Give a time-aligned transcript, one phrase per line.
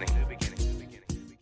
[0.00, 0.56] new beginning.
[0.58, 1.38] New beginning.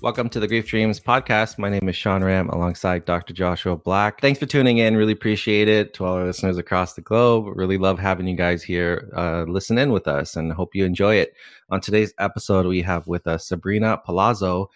[0.00, 1.58] Welcome to the Grief Dreams podcast.
[1.58, 3.34] My name is Sean Ram alongside Dr.
[3.34, 4.20] Joshua Black.
[4.20, 4.96] Thanks for tuning in.
[4.96, 7.56] Really appreciate it to all our listeners across the globe.
[7.56, 11.16] Really love having you guys here uh, listen in with us and hope you enjoy
[11.16, 11.34] it.
[11.70, 14.70] On today's episode, we have with us Sabrina Palazzo,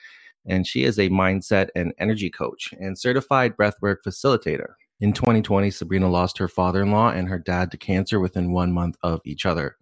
[0.44, 4.74] and she is a mindset and energy coach and certified breathwork facilitator.
[4.98, 8.72] In 2020, Sabrina lost her father in law and her dad to cancer within one
[8.72, 9.76] month of each other,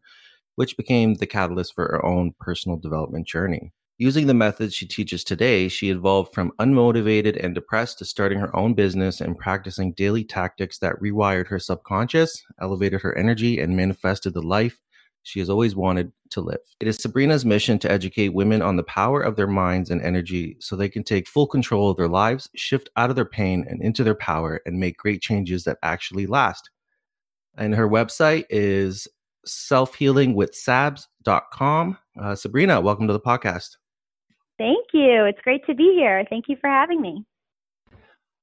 [0.61, 3.73] which became the catalyst for her own personal development journey.
[3.97, 8.55] Using the methods she teaches today, she evolved from unmotivated and depressed to starting her
[8.55, 14.35] own business and practicing daily tactics that rewired her subconscious, elevated her energy, and manifested
[14.35, 14.79] the life
[15.23, 16.61] she has always wanted to live.
[16.79, 20.59] It is Sabrina's mission to educate women on the power of their minds and energy
[20.61, 23.81] so they can take full control of their lives, shift out of their pain and
[23.81, 26.69] into their power, and make great changes that actually last.
[27.57, 29.09] And her website is
[29.47, 31.99] selfhealingwithsabs.com.
[32.21, 33.77] Uh, Sabrina, welcome to the podcast.
[34.59, 35.25] Thank you.
[35.25, 36.25] It's great to be here.
[36.29, 37.25] Thank you for having me.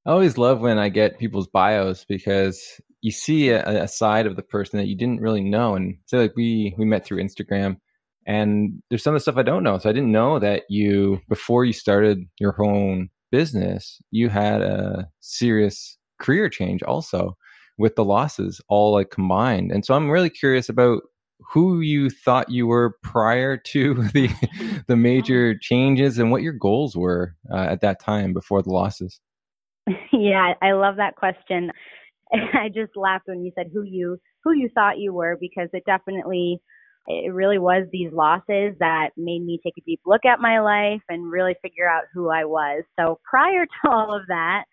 [0.06, 4.36] I always love when I get people's bios because you see a, a, side of
[4.36, 5.76] the person that you didn't really know.
[5.76, 7.78] And so, like we we met through Instagram,
[8.26, 9.78] and there's some of the stuff I don't know.
[9.78, 15.08] So I didn't know that you before you started your own business, you had a
[15.20, 17.38] serious career change also
[17.78, 19.72] with the losses all like combined.
[19.72, 21.04] And so I'm really curious about
[21.40, 26.96] who you thought you were prior to the the major changes and what your goals
[26.96, 29.20] were uh, at that time before the losses.
[30.12, 31.72] Yeah, I love that question.
[32.34, 35.84] I just laughed when you said who you who you thought you were because it
[35.86, 36.60] definitely
[37.08, 41.02] it really was these losses that made me take a deep look at my life
[41.08, 42.84] and really figure out who I was.
[43.00, 44.66] So prior to all of that,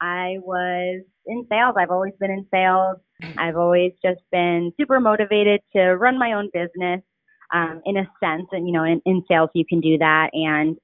[0.00, 1.74] I was in sales.
[1.78, 2.98] I've always been in sales.
[3.36, 7.02] I've always just been super motivated to run my own business
[7.52, 8.46] um, in a sense.
[8.52, 10.30] And, you know, in, in sales, you can do that.
[10.32, 10.76] And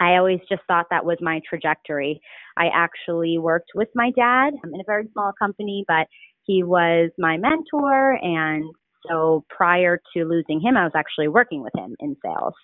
[0.00, 2.20] I always just thought that was my trajectory.
[2.56, 6.06] I actually worked with my dad I'm in a very small company, but
[6.44, 8.18] he was my mentor.
[8.20, 8.64] And
[9.08, 12.54] so prior to losing him, I was actually working with him in sales.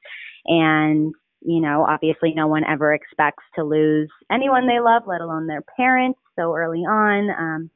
[0.46, 5.46] And you know, obviously no one ever expects to lose anyone they love, let alone
[5.46, 7.30] their parents so early on.
[7.30, 7.70] Um,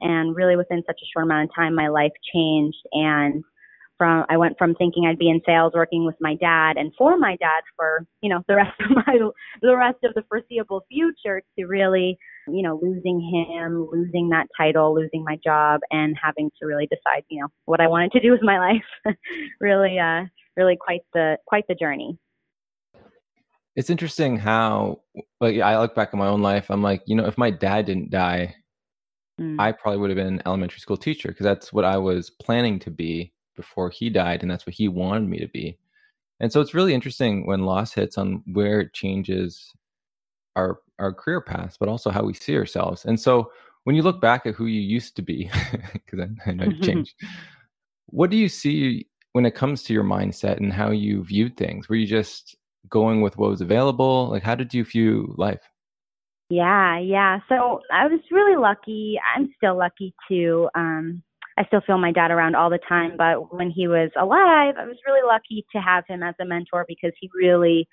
[0.00, 2.78] and really within such a short amount of time, my life changed.
[2.92, 3.42] And
[3.96, 7.16] from, I went from thinking I'd be in sales working with my dad and for
[7.16, 9.18] my dad for, you know, the rest of my,
[9.62, 14.94] the rest of the foreseeable future to really, you know, losing him, losing that title,
[14.94, 18.32] losing my job and having to really decide, you know, what I wanted to do
[18.32, 18.58] with my
[19.06, 19.16] life.
[19.60, 20.24] really, uh,
[20.58, 22.18] really quite the, quite the journey
[23.76, 25.02] it's interesting how
[25.40, 26.70] like I look back at my own life.
[26.70, 28.54] I'm like, you know, if my dad didn't die,
[29.38, 29.60] mm.
[29.60, 32.78] I probably would have been an elementary school teacher because that's what I was planning
[32.80, 35.78] to be before he died, and that's what he wanted me to be.
[36.40, 39.72] And so it's really interesting when loss hits on where it changes
[40.56, 43.04] our our career paths, but also how we see ourselves.
[43.04, 43.52] And so
[43.84, 45.50] when you look back at who you used to be,
[45.92, 47.14] because I, I, know you've changed,
[48.06, 51.90] what do you see when it comes to your mindset and how you viewed things?
[51.90, 52.56] Were you just
[52.88, 54.28] going with what was available?
[54.30, 55.60] Like, how did you view life?
[56.48, 57.40] Yeah, yeah.
[57.48, 59.18] So I was really lucky.
[59.34, 60.68] I'm still lucky too.
[60.74, 61.22] Um,
[61.58, 64.84] I still feel my dad around all the time, but when he was alive, I
[64.84, 67.88] was really lucky to have him as a mentor because he really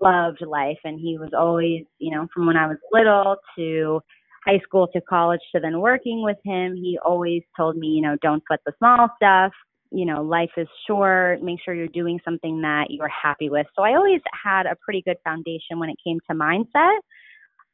[0.00, 4.00] loved life and he was always, you know, from when I was little to
[4.46, 8.16] high school to college to then working with him, he always told me, you know,
[8.22, 9.52] don't sweat the small stuff
[9.92, 13.66] you know, life is short, make sure you're doing something that you're happy with.
[13.76, 16.98] So I always had a pretty good foundation when it came to mindset,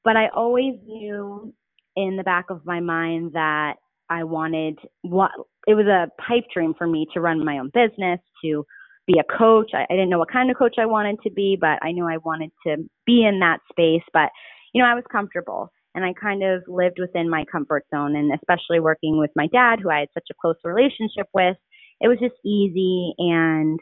[0.05, 1.53] but I always knew
[1.97, 3.75] in the back of my mind that
[4.11, 5.31] I wanted what
[5.67, 8.65] it was a pipe dream for me to run my own business, to
[9.07, 9.71] be a coach.
[9.75, 12.07] I, I didn't know what kind of coach I wanted to be, but I knew
[12.07, 12.77] I wanted to
[13.07, 14.03] be in that space.
[14.13, 14.31] But,
[14.73, 18.17] you know, I was comfortable and I kind of lived within my comfort zone.
[18.17, 21.57] And especially working with my dad, who I had such a close relationship with,
[22.01, 23.81] it was just easy and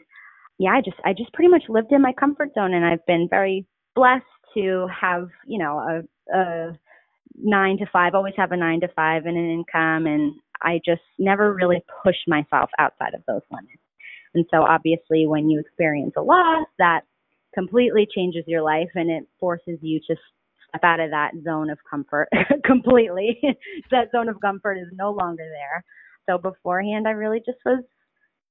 [0.59, 3.27] yeah, I just I just pretty much lived in my comfort zone and I've been
[3.29, 3.65] very
[3.95, 4.23] blessed
[4.55, 6.79] to have, you know, a, a
[7.35, 11.01] nine to five, always have a nine to five and an income and I just
[11.19, 13.81] never really pushed myself outside of those limits.
[14.33, 17.01] And so obviously when you experience a loss that
[17.53, 20.15] completely changes your life and it forces you to
[20.69, 22.29] step out of that zone of comfort
[22.65, 23.39] completely.
[23.91, 25.83] that zone of comfort is no longer there.
[26.27, 27.83] So beforehand I really just was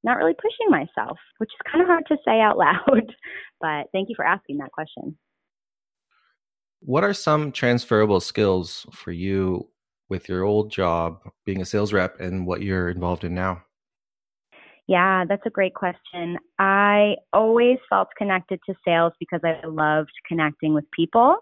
[0.06, 3.12] not really pushing myself, which is kind of hard to say out loud.
[3.60, 5.18] but thank you for asking that question.
[6.80, 9.68] What are some transferable skills for you
[10.08, 13.62] with your old job being a sales rep and what you're involved in now?
[14.86, 16.38] Yeah, that's a great question.
[16.60, 21.38] I always felt connected to sales because I loved connecting with people.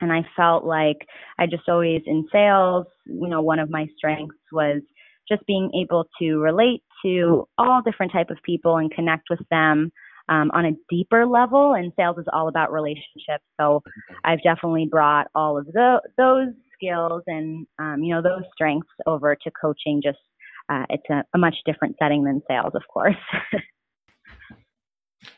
[0.00, 1.06] And I felt like
[1.38, 4.82] I just always in sales, you know, one of my strengths was
[5.28, 9.92] just being able to relate to all different type of people and connect with them
[10.28, 11.74] um, on a deeper level.
[11.74, 13.44] And sales is all about relationships.
[13.60, 13.82] So
[14.24, 19.36] I've definitely brought all of the, those skills and um, you know those strengths over
[19.36, 20.00] to coaching.
[20.02, 20.18] Just
[20.68, 23.16] uh, it's a, a much different setting than sales, of course.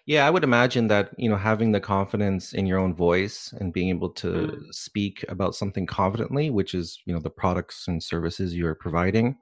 [0.05, 3.73] Yeah, I would imagine that, you know, having the confidence in your own voice and
[3.73, 4.75] being able to mm.
[4.75, 9.37] speak about something confidently, which is, you know, the products and services you're providing,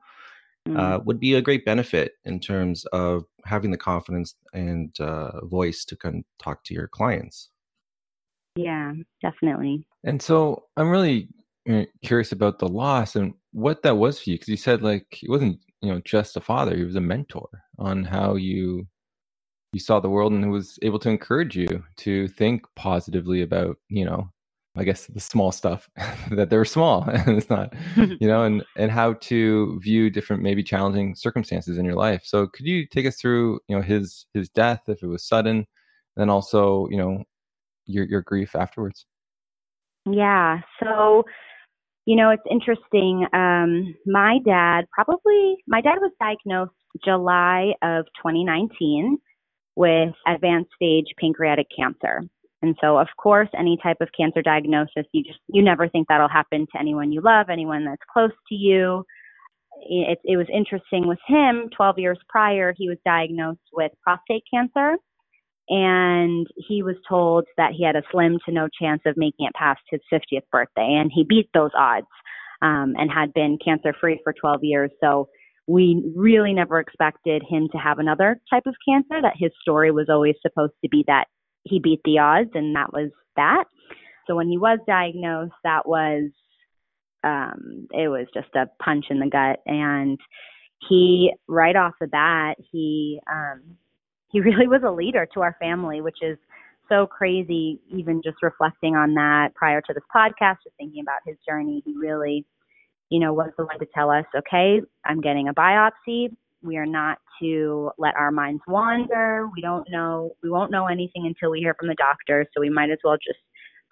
[0.68, 0.78] mm.
[0.78, 5.84] uh, would be a great benefit in terms of having the confidence and uh, voice
[5.84, 7.50] to kind of talk to your clients.
[8.56, 9.86] Yeah, definitely.
[10.04, 11.28] And so I'm really
[11.68, 15.06] uh, curious about the loss and what that was for you because you said like
[15.10, 18.86] he wasn't you know just a father he was a mentor on how you
[19.72, 23.76] you saw the world and who was able to encourage you to think positively about
[23.88, 24.28] you know
[24.76, 25.88] i guess the small stuff
[26.30, 30.62] that they're small and it's not you know and and how to view different maybe
[30.62, 34.48] challenging circumstances in your life so could you take us through you know his his
[34.48, 35.66] death if it was sudden and
[36.16, 37.22] then also you know
[37.86, 39.06] your your grief afterwards
[40.10, 41.24] yeah so
[42.04, 46.72] you know it's interesting um my dad probably my dad was diagnosed
[47.04, 49.18] july of 2019
[49.76, 52.22] with advanced stage pancreatic cancer.
[52.64, 56.30] And so, of course, any type of cancer diagnosis, you just you never think that'll
[56.30, 59.04] happen to anyone you love, anyone that's close to you.
[59.86, 61.68] It, it was interesting with him.
[61.76, 64.96] 12 years prior, he was diagnosed with prostate cancer,
[65.68, 69.54] and he was told that he had a slim to no chance of making it
[69.54, 72.06] past his 50th birthday, and he beat those odds
[72.62, 74.90] um, and had been cancer free for 12 years.
[75.02, 75.28] So
[75.66, 80.06] we really never expected him to have another type of cancer, that his story was
[80.08, 81.26] always supposed to be that
[81.64, 83.64] he beat the odds, and that was that.
[84.26, 86.30] So when he was diagnosed, that was,
[87.22, 89.60] um, it was just a punch in the gut.
[89.66, 90.18] And
[90.88, 93.76] he, right off the bat, he, um,
[94.30, 96.38] he really was a leader to our family, which is
[96.88, 101.36] so crazy, even just reflecting on that prior to this podcast, just thinking about his
[101.46, 101.82] journey.
[101.84, 102.44] He really,
[103.08, 106.34] you know, was the one to tell us, okay, I'm getting a biopsy.
[106.64, 109.48] We are not to let our minds wander.
[109.54, 112.46] We don't know, we won't know anything until we hear from the doctor.
[112.54, 113.38] So we might as well just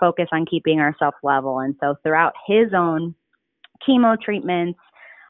[0.01, 1.61] focus on keeping ourselves level.
[1.61, 3.15] And so throughout his own
[3.87, 4.81] chemo treatments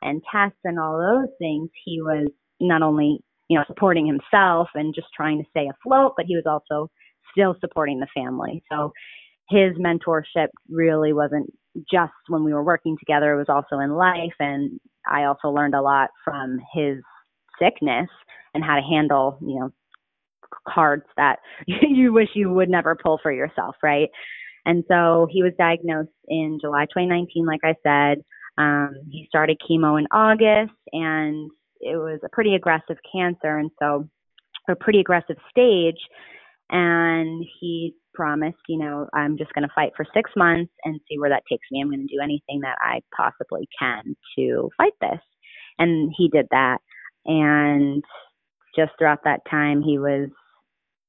[0.02, 2.28] and tests and all those things, he was
[2.60, 3.18] not only,
[3.48, 6.90] you know, supporting himself and just trying to stay afloat, but he was also
[7.32, 8.62] still supporting the family.
[8.70, 8.92] So
[9.50, 11.50] his mentorship really wasn't
[11.90, 14.34] just when we were working together, it was also in life.
[14.38, 16.98] And I also learned a lot from his
[17.58, 18.08] sickness
[18.54, 19.70] and how to handle, you know,
[20.68, 24.08] cards that you wish you would never pull for yourself, right?
[24.64, 28.22] And so he was diagnosed in July 2019, like I said.
[28.58, 31.50] Um, he started chemo in August, and
[31.80, 34.08] it was a pretty aggressive cancer, and so
[34.68, 35.98] a pretty aggressive stage.
[36.70, 41.18] And he promised, you know, I'm just going to fight for six months and see
[41.18, 41.80] where that takes me.
[41.80, 45.20] I'm going to do anything that I possibly can to fight this.
[45.78, 46.78] And he did that.
[47.26, 48.02] And
[48.76, 50.28] just throughout that time, he was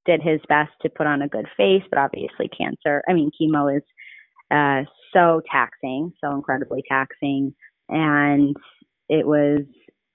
[0.05, 3.75] did his best to put on a good face, but obviously cancer, I mean, chemo
[3.75, 3.83] is
[4.51, 7.55] uh, so taxing, so incredibly taxing.
[7.87, 8.53] And
[9.07, 9.61] it was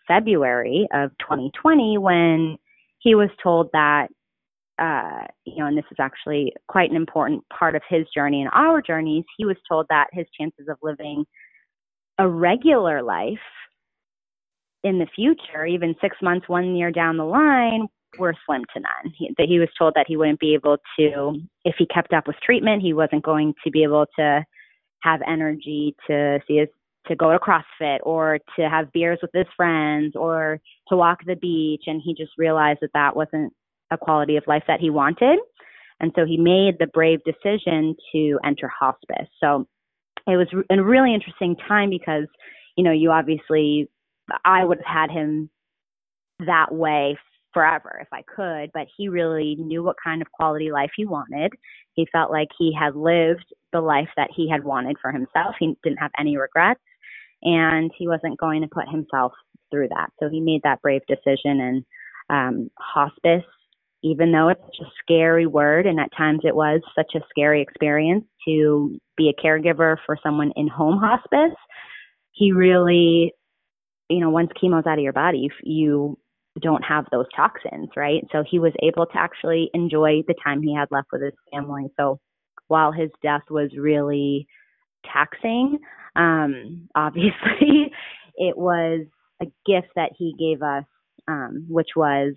[0.06, 2.58] February of 2020 when
[2.98, 4.08] he was told that
[4.78, 8.50] uh, you know, and this is actually quite an important part of his journey and
[8.54, 11.24] our journeys, he was told that his chances of living
[12.18, 13.38] a regular life
[14.84, 17.86] in the future, even six months, one year down the line,
[18.18, 19.12] were slim to none.
[19.16, 22.26] He, that he was told that he wouldn't be able to, if he kept up
[22.26, 24.44] with treatment, he wasn't going to be able to
[25.02, 26.68] have energy to see his
[27.06, 31.36] to go to CrossFit or to have beers with his friends or to walk the
[31.36, 31.84] beach.
[31.86, 33.52] And he just realized that that wasn't
[33.90, 35.38] a quality of life that he wanted.
[36.00, 39.28] And so he made the brave decision to enter hospice.
[39.42, 39.66] So
[40.26, 42.26] it was a really interesting time because,
[42.76, 43.88] you know, you obviously,
[44.44, 45.50] I would have had him
[46.46, 47.18] that way
[47.52, 51.52] forever if I could, but he really knew what kind of quality life he wanted.
[51.94, 55.54] He felt like he had lived the life that he had wanted for himself.
[55.58, 56.80] He didn't have any regrets
[57.42, 59.32] and he wasn't going to put himself
[59.70, 60.10] through that.
[60.20, 61.84] So he made that brave decision and
[62.30, 63.44] um, hospice
[64.02, 67.60] even though it's such a scary word, and at times it was such a scary
[67.60, 71.56] experience to be a caregiver for someone in home hospice,
[72.32, 73.32] he really,
[74.08, 76.18] you know, once chemo's out of your body, you
[76.60, 78.24] don't have those toxins, right?
[78.32, 81.86] So he was able to actually enjoy the time he had left with his family.
[81.96, 82.18] So
[82.68, 84.46] while his death was really
[85.12, 85.78] taxing,
[86.16, 87.92] um, obviously
[88.36, 89.06] it was
[89.40, 90.84] a gift that he gave us,
[91.28, 92.34] um, which was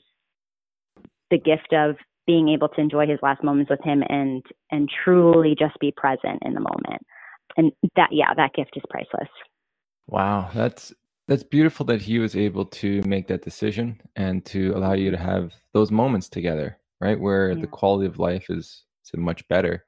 [1.29, 1.95] the gift of
[2.27, 6.39] being able to enjoy his last moments with him and and truly just be present
[6.43, 7.01] in the moment.
[7.57, 9.29] And that yeah, that gift is priceless.
[10.07, 10.93] Wow, that's
[11.27, 15.17] that's beautiful that he was able to make that decision and to allow you to
[15.17, 17.19] have those moments together, right?
[17.19, 17.61] Where yeah.
[17.61, 19.85] the quality of life is, is much better.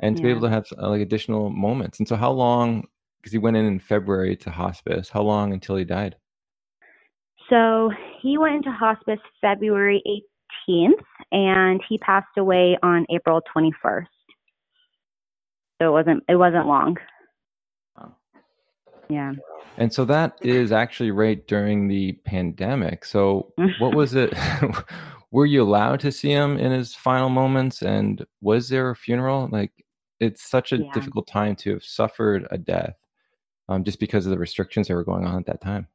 [0.00, 0.26] And to yeah.
[0.26, 2.00] be able to have uh, like additional moments.
[2.00, 2.88] And so how long
[3.24, 5.08] because he went in in February to hospice.
[5.08, 6.14] How long until he died?
[7.48, 7.90] So
[8.20, 10.02] he went into hospice February
[10.68, 11.02] 18th
[11.32, 14.04] and he passed away on April 21st.
[15.80, 16.98] So it wasn't it wasn't long.
[19.08, 19.32] Yeah.
[19.76, 23.04] And so that is actually right during the pandemic.
[23.04, 24.32] So what was it?
[25.30, 27.82] Were you allowed to see him in his final moments?
[27.82, 29.48] And was there a funeral?
[29.50, 29.72] Like,
[30.20, 30.92] it's such a yeah.
[30.92, 32.94] difficult time to have suffered a death
[33.68, 35.88] um, just because of the restrictions that were going on at that time.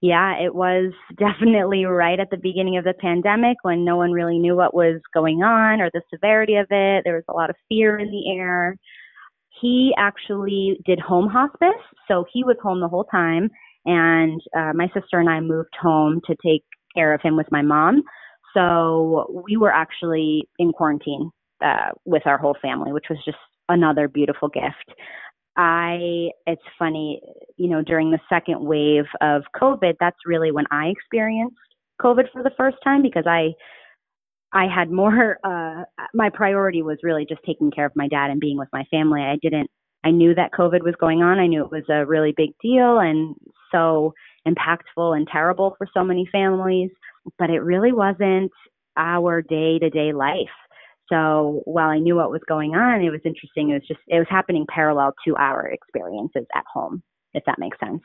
[0.00, 4.38] Yeah, it was definitely right at the beginning of the pandemic when no one really
[4.38, 7.04] knew what was going on or the severity of it.
[7.04, 8.76] There was a lot of fear in the air
[9.60, 13.50] he actually did home hospice, so he was home the whole time.
[13.86, 17.62] And uh, my sister and I moved home to take care of him with my
[17.62, 18.02] mom.
[18.54, 21.30] So we were actually in quarantine
[21.64, 24.98] uh, with our whole family, which was just another beautiful gift.
[25.56, 27.20] I, it's funny,
[27.56, 31.56] you know, during the second wave of COVID, that's really when I experienced
[32.00, 33.50] COVID for the first time because I
[34.54, 35.82] I had more, uh,
[36.14, 39.20] my priority was really just taking care of my dad and being with my family.
[39.20, 39.68] I didn't,
[40.04, 41.40] I knew that COVID was going on.
[41.40, 43.34] I knew it was a really big deal and
[43.72, 44.14] so
[44.46, 46.90] impactful and terrible for so many families,
[47.36, 48.52] but it really wasn't
[48.96, 50.54] our day to day life.
[51.10, 53.70] So while I knew what was going on, it was interesting.
[53.70, 57.02] It was just, it was happening parallel to our experiences at home,
[57.34, 58.02] if that makes sense.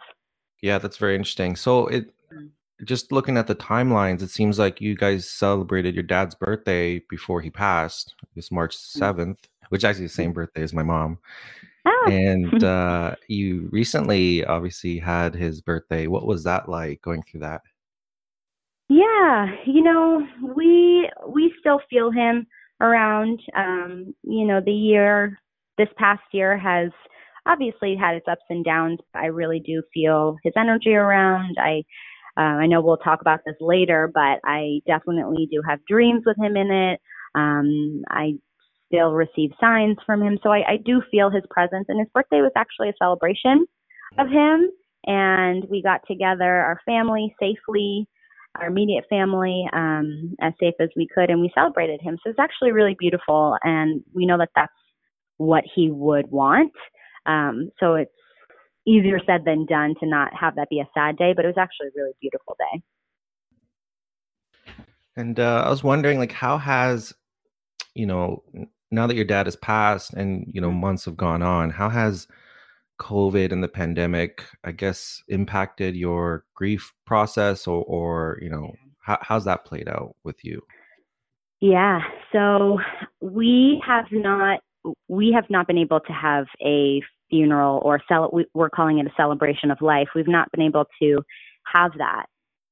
[0.64, 1.56] Yeah, that's very interesting.
[1.56, 2.50] So it, mm
[2.84, 7.42] just looking at the timelines, it seems like you guys celebrated your dad's birthday before
[7.42, 8.16] he passed.
[8.36, 8.80] It's March mm.
[8.80, 11.20] seventh, which is actually the same birthday as my mom.
[11.86, 12.08] Oh.
[12.10, 16.08] And uh, you recently, obviously, had his birthday.
[16.08, 17.62] What was that like going through that?
[18.90, 22.48] Yeah, you know, we we still feel him
[22.82, 23.40] around.
[23.56, 25.40] Um, you know, the year
[25.78, 26.90] this past year has
[27.46, 29.00] obviously had its ups and downs.
[29.14, 31.58] I really do feel his energy around.
[31.60, 31.84] I
[32.38, 36.38] uh, I know we'll talk about this later, but I definitely do have dreams with
[36.38, 37.00] him in it.
[37.36, 38.34] Um, I
[38.88, 41.86] still receive signs from him, so I, I do feel his presence.
[41.90, 43.66] And his birthday was actually a celebration
[44.18, 44.70] of him,
[45.06, 48.08] and we got together, our family, safely,
[48.60, 52.18] our immediate family, um, as safe as we could, and we celebrated him.
[52.24, 54.72] So it's actually really beautiful, and we know that that's
[55.38, 56.74] what he would want.
[57.26, 58.12] Um, so it's
[58.88, 61.58] easier said than done to not have that be a sad day, but it was
[61.58, 62.82] actually a really beautiful day.
[65.16, 67.14] And uh, I was wondering, like, how has,
[67.94, 68.44] you know,
[68.90, 72.28] now that your dad has passed and, you know, months have gone on, how has
[73.00, 79.18] COVID and the pandemic, I guess, impacted your grief process or, or you know, how,
[79.22, 80.62] how's that played out with you?
[81.60, 82.02] Yeah.
[82.32, 82.80] So
[83.22, 84.62] we have not
[85.08, 89.14] we have not been able to have a funeral or cel- we're calling it a
[89.16, 90.08] celebration of life.
[90.16, 91.22] We've not been able to
[91.74, 92.26] have that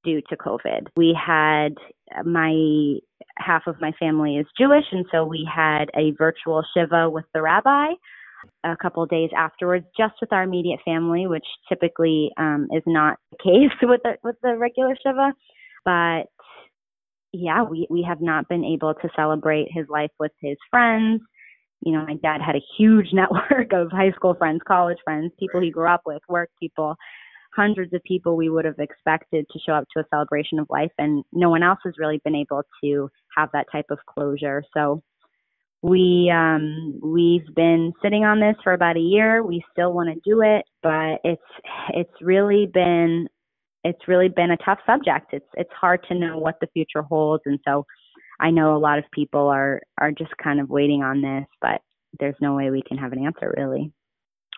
[0.04, 0.88] due to COVID.
[0.96, 1.76] We had
[2.24, 3.00] my
[3.38, 7.42] half of my family is Jewish, and so we had a virtual shiva with the
[7.42, 7.94] rabbi
[8.64, 13.18] a couple of days afterwards, just with our immediate family, which typically um, is not
[13.32, 15.34] the case with the with the regular shiva.
[15.86, 16.24] But
[17.34, 21.22] yeah, we we have not been able to celebrate his life with his friends
[21.82, 25.62] you know, my dad had a huge network of high school friends, college friends, people
[25.62, 26.96] he grew up with, work people,
[27.56, 30.92] hundreds of people we would have expected to show up to a celebration of life.
[30.98, 34.64] And no one else has really been able to have that type of closure.
[34.74, 35.02] So
[35.82, 40.20] we um we've been sitting on this for about a year we still want to
[40.28, 41.42] do it but it's
[41.94, 43.28] it's really been
[43.84, 47.44] it's really been a tough subject it's it's hard to know what the future holds
[47.46, 47.86] and so
[48.40, 51.82] I know a lot of people are are just kind of waiting on this, but
[52.20, 53.92] there's no way we can have an answer really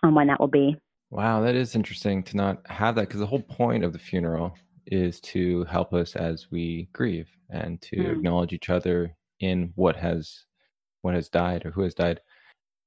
[0.04, 0.78] on when that will be.
[1.12, 4.56] Wow, that is interesting to not have that because the whole point of the funeral
[4.86, 8.12] is to help us as we grieve and to mm.
[8.12, 10.46] acknowledge each other in what has
[11.02, 12.20] what has died or who has died.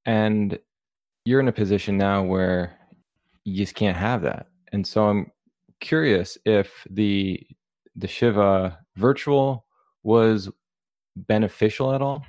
[0.05, 0.59] And
[1.25, 2.79] you're in a position now where
[3.45, 4.47] you just can't have that.
[4.73, 5.31] And so I'm
[5.81, 7.41] curious if the
[7.97, 9.67] the Shiva virtual
[10.03, 10.49] was
[11.17, 12.25] beneficial at all?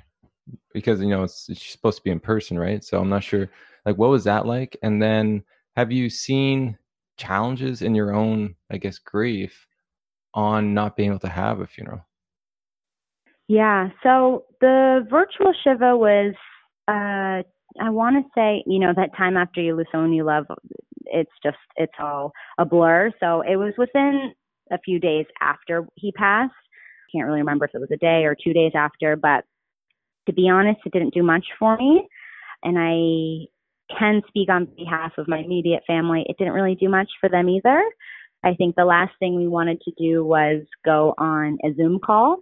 [0.72, 2.84] Because you know it's, it's supposed to be in person, right?
[2.84, 3.48] So I'm not sure.
[3.86, 4.76] Like, what was that like?
[4.82, 5.44] And then,
[5.76, 6.78] have you seen
[7.16, 9.66] challenges in your own, I guess, grief
[10.34, 12.04] on not being able to have a funeral?
[13.48, 13.90] Yeah.
[14.02, 16.34] So the virtual Shiva was,
[16.88, 17.42] uh,
[17.80, 20.46] I want to say, you know, that time after you lose someone you love,
[21.06, 23.10] it's just, it's all a blur.
[23.20, 24.32] So it was within
[24.72, 26.52] a few days after he passed.
[27.14, 29.44] Can't really remember if it was a day or two days after, but
[30.26, 32.08] to be honest, it didn't do much for me.
[32.62, 33.46] And I
[33.98, 36.24] can speak on behalf of my immediate family.
[36.28, 37.82] It didn't really do much for them either.
[38.42, 42.38] I think the last thing we wanted to do was go on a Zoom call.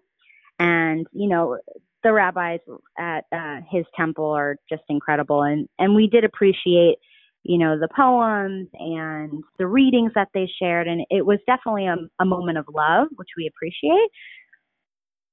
[0.58, 1.58] And, you know,
[2.02, 2.60] the rabbis
[2.98, 5.42] at uh, his temple are just incredible.
[5.42, 6.96] And, and we did appreciate,
[7.42, 10.86] you know, the poems and the readings that they shared.
[10.86, 14.10] And it was definitely a, a moment of love, which we appreciate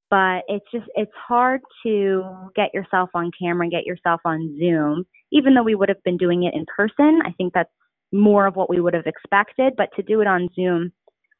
[0.09, 2.23] but it's just it's hard to
[2.55, 5.05] get yourself on camera and get yourself on zoom.
[5.31, 7.69] Even though we would have been doing it in person i think that's
[8.11, 10.91] more of what we would have expected but to do it on zoom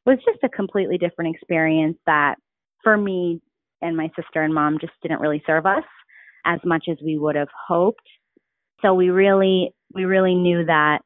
[0.06, 2.36] was just a completely different experience that
[2.82, 3.40] for me
[3.82, 5.84] and my sister and mom just didn't really serve us
[6.44, 8.06] as much as we would have hoped.
[8.82, 11.00] So we really we really knew that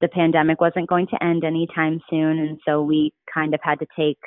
[0.00, 3.86] the pandemic wasn't going to end anytime soon and so we kind of had to
[3.96, 4.18] take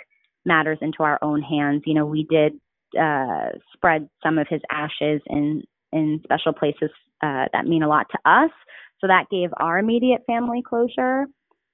[0.48, 1.84] matters into our own hands.
[1.86, 2.54] You know, we did
[3.00, 6.90] uh, spread some of his ashes in in special places
[7.24, 8.52] uh, that mean a lot to us.
[9.00, 11.26] So that gave our immediate family closure,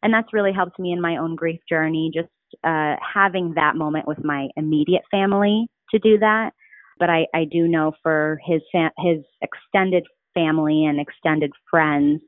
[0.01, 2.11] and that's really helped me in my own grief journey.
[2.13, 2.29] Just
[2.63, 6.51] uh, having that moment with my immediate family to do that.
[6.99, 12.21] But I, I do know for his fa- his extended family and extended friends,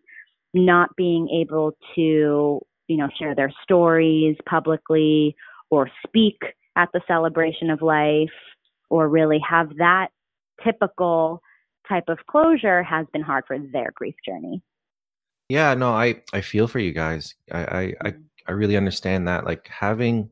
[0.53, 5.36] not being able to you know share their stories publicly
[5.75, 6.38] or speak
[6.77, 8.29] at the celebration of life
[8.89, 10.07] or really have that
[10.63, 11.41] typical
[11.88, 14.61] type of closure has been hard for their grief journey.
[15.49, 17.35] Yeah, no, I I feel for you guys.
[17.51, 18.21] I I I, mm-hmm.
[18.47, 19.45] I really understand that.
[19.45, 20.29] Like having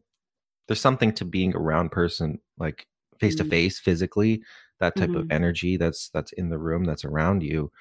[0.68, 2.88] there's something to being around person like
[3.20, 3.52] face to mm-hmm.
[3.52, 4.42] face physically
[4.80, 5.20] that type mm-hmm.
[5.20, 7.72] of energy that's that's in the room that's around you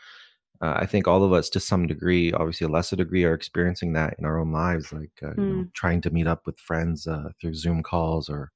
[0.63, 3.95] uh, I think all of us, to some degree, obviously a lesser degree, are experiencing
[3.95, 5.37] that in our own lives, like uh, mm.
[5.37, 5.75] you know, mm.
[5.75, 8.53] trying to meet up with friends uh, through Zoom calls or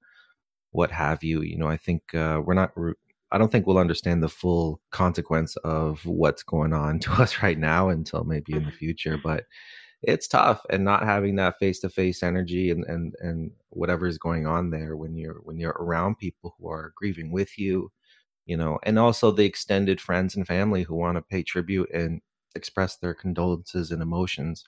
[0.70, 1.42] what have you.
[1.42, 2.72] You know, I think uh, we're not.
[3.32, 7.58] I don't think we'll understand the full consequence of what's going on to us right
[7.58, 9.18] now until maybe in the future.
[9.22, 9.44] But
[10.00, 14.16] it's tough, and not having that face to face energy and and and whatever is
[14.16, 17.90] going on there when you're when you're around people who are grieving with you
[18.46, 22.20] you know, and also the extended friends and family who want to pay tribute and
[22.54, 24.64] express their condolences and emotions.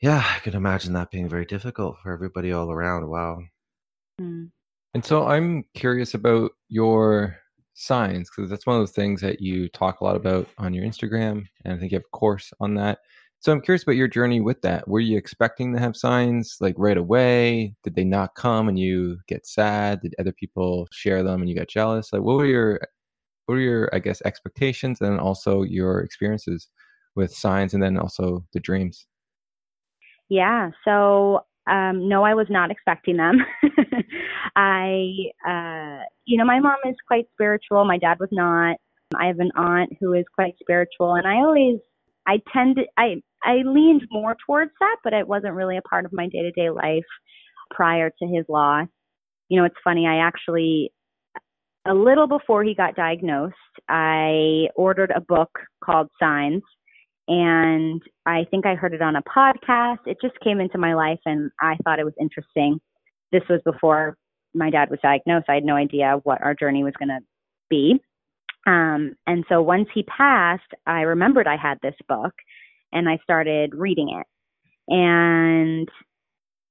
[0.00, 3.08] Yeah, I can imagine that being very difficult for everybody all around.
[3.08, 3.40] Wow.
[4.20, 4.50] Mm.
[4.94, 7.36] And so I'm curious about your
[7.74, 10.84] signs because that's one of the things that you talk a lot about on your
[10.84, 11.46] Instagram.
[11.64, 12.98] And I think you have a course on that.
[13.40, 14.88] So I'm curious about your journey with that.
[14.88, 17.74] Were you expecting to have signs like right away?
[17.84, 20.00] Did they not come and you get sad?
[20.00, 22.12] Did other people share them and you got jealous?
[22.12, 22.80] Like what were your
[23.46, 26.68] what were your I guess expectations and also your experiences
[27.14, 29.06] with signs and then also the dreams?
[30.28, 33.38] Yeah, so um, no, I was not expecting them.
[34.56, 35.14] I,
[35.46, 37.84] uh, you know, my mom is quite spiritual.
[37.84, 38.76] My dad was not.
[39.18, 41.78] I have an aunt who is quite spiritual, and I always
[42.28, 46.04] I tend to, I I leaned more towards that, but it wasn't really a part
[46.04, 47.04] of my day to day life
[47.70, 48.88] prior to his loss.
[49.48, 50.92] You know, it's funny, I actually,
[51.86, 53.54] a little before he got diagnosed,
[53.88, 55.50] I ordered a book
[55.82, 56.62] called Signs.
[57.28, 59.98] And I think I heard it on a podcast.
[60.06, 62.80] It just came into my life and I thought it was interesting.
[63.32, 64.16] This was before
[64.54, 65.46] my dad was diagnosed.
[65.48, 67.20] I had no idea what our journey was going to
[67.68, 68.00] be.
[68.66, 72.32] Um, and so once he passed, I remembered I had this book
[72.92, 74.26] and I started reading it.
[74.88, 75.88] And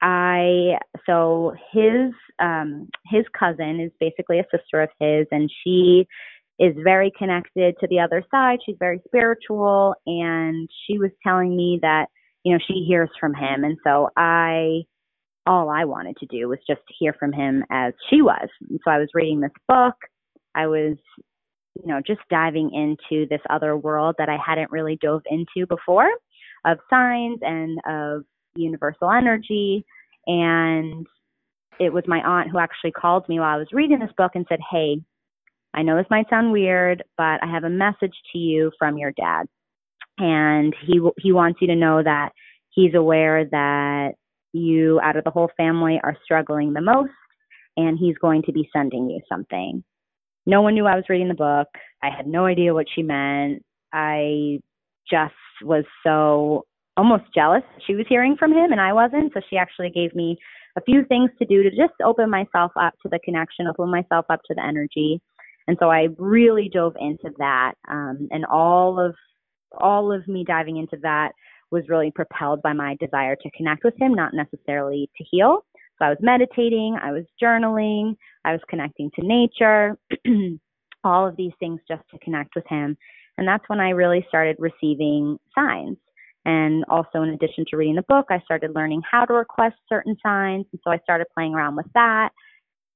[0.01, 6.07] I so his um his cousin is basically a sister of his and she
[6.59, 8.59] is very connected to the other side.
[8.65, 12.07] She's very spiritual and she was telling me that,
[12.43, 14.81] you know, she hears from him and so I
[15.47, 18.49] all I wanted to do was just hear from him as she was.
[18.69, 19.95] And so I was reading this book.
[20.53, 20.97] I was
[21.83, 26.09] you know, just diving into this other world that I hadn't really dove into before
[26.65, 28.23] of signs and of
[28.55, 29.85] universal energy.
[30.25, 31.05] And
[31.79, 34.45] it was my aunt who actually called me while I was reading this book and
[34.49, 34.97] said, Hey,
[35.73, 39.11] I know this might sound weird, but I have a message to you from your
[39.11, 39.45] dad.
[40.17, 42.29] And he, he wants you to know that
[42.71, 44.13] he's aware that
[44.53, 47.11] you out of the whole family are struggling the most,
[47.75, 49.83] and he's going to be sending you something.
[50.47, 51.67] No one knew I was reading the book.
[52.01, 53.63] I had no idea what she meant.
[53.93, 54.59] I
[55.09, 59.33] just was so almost jealous she was hearing from him and I wasn't.
[59.33, 60.37] So she actually gave me
[60.77, 64.25] a few things to do to just open myself up to the connection, open myself
[64.29, 65.21] up to the energy.
[65.67, 67.73] And so I really dove into that.
[67.89, 69.15] Um, and all of
[69.79, 71.33] all of me diving into that
[71.71, 75.65] was really propelled by my desire to connect with him, not necessarily to heal.
[75.99, 79.97] So I was meditating, I was journaling, I was connecting to nature,
[81.03, 82.97] all of these things just to connect with him.
[83.37, 85.97] And that's when I really started receiving signs.
[86.45, 90.15] And also, in addition to reading the book, I started learning how to request certain
[90.23, 90.65] signs.
[90.71, 92.29] And so I started playing around with that.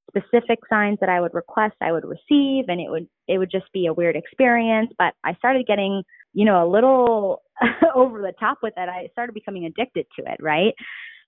[0.10, 3.72] Specific signs that I would request, I would receive, and it would it would just
[3.74, 4.92] be a weird experience.
[4.98, 6.02] But I started getting,
[6.34, 7.44] you know, a little
[7.96, 8.90] over the top with it.
[8.90, 10.74] I started becoming addicted to it, right?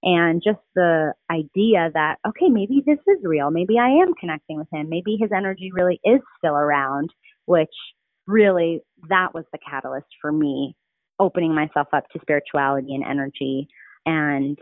[0.03, 3.51] And just the idea that, okay, maybe this is real.
[3.51, 4.89] Maybe I am connecting with him.
[4.89, 7.09] Maybe his energy really is still around,
[7.45, 7.73] which
[8.27, 10.75] really that was the catalyst for me
[11.19, 13.67] opening myself up to spirituality and energy.
[14.05, 14.57] And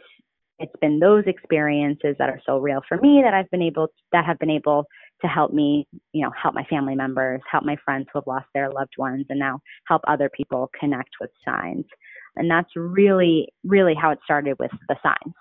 [0.60, 3.94] it's been those experiences that are so real for me that I've been able to,
[4.12, 4.86] that have been able
[5.22, 8.46] to help me, you know, help my family members, help my friends who have lost
[8.54, 11.86] their loved ones, and now help other people connect with signs.
[12.36, 15.34] And that's really, really how it started with the signs.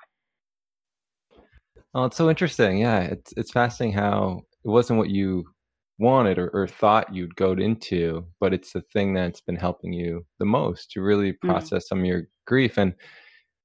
[1.95, 2.79] Oh, it's so interesting.
[2.79, 5.45] Yeah, it's it's fascinating how it wasn't what you
[5.99, 10.25] wanted or, or thought you'd go into, but it's the thing that's been helping you
[10.39, 11.41] the most to really mm.
[11.41, 11.89] process mm.
[11.89, 12.79] some of your grief.
[12.79, 12.95] And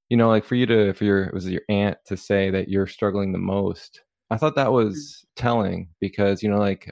[0.10, 2.68] you know, like for you to, for your, was it your aunt to say that
[2.68, 4.02] you're struggling the most?
[4.30, 4.74] I thought that mm.
[4.74, 5.28] was mm.
[5.36, 6.92] telling because you know, like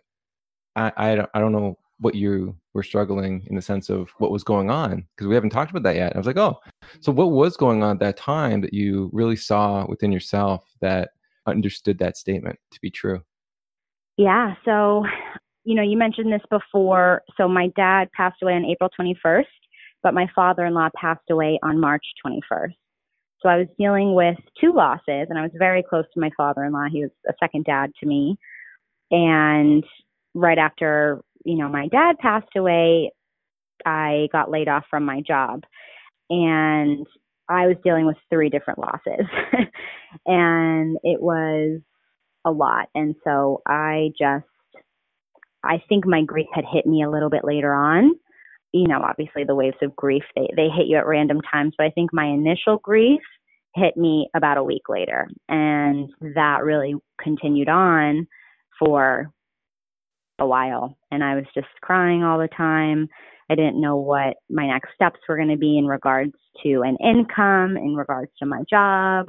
[0.75, 4.29] I, I don't, I don't know what you were struggling in the sense of what
[4.29, 6.13] was going on because we haven't talked about that yet.
[6.13, 6.59] I was like, oh,
[6.99, 11.11] so what was going on at that time that you really saw within yourself that
[11.47, 13.21] understood that statement to be true?
[14.17, 14.55] Yeah.
[14.65, 15.05] So,
[15.63, 17.21] you know, you mentioned this before.
[17.37, 19.45] So, my dad passed away on April 21st,
[20.03, 22.75] but my father in law passed away on March 21st.
[23.41, 26.63] So, I was dealing with two losses, and I was very close to my father
[26.65, 26.85] in law.
[26.91, 28.37] He was a second dad to me.
[29.09, 29.83] And
[30.33, 33.11] right after, you know, my dad passed away,
[33.85, 35.63] I got laid off from my job.
[36.29, 37.05] And
[37.49, 39.25] I was dealing with three different losses.
[40.25, 41.81] and it was
[42.45, 42.87] a lot.
[42.95, 44.45] And so I just,
[45.63, 48.13] I think my grief had hit me a little bit later on.
[48.71, 51.73] You know, obviously the waves of grief, they, they hit you at random times.
[51.77, 53.21] But I think my initial grief
[53.75, 55.27] hit me about a week later.
[55.49, 58.27] And that really continued on
[58.79, 59.31] for
[60.43, 60.97] a while.
[61.11, 63.07] And I was just crying all the time.
[63.49, 66.97] I didn't know what my next steps were going to be in regards to an
[67.03, 69.27] income, in regards to my job.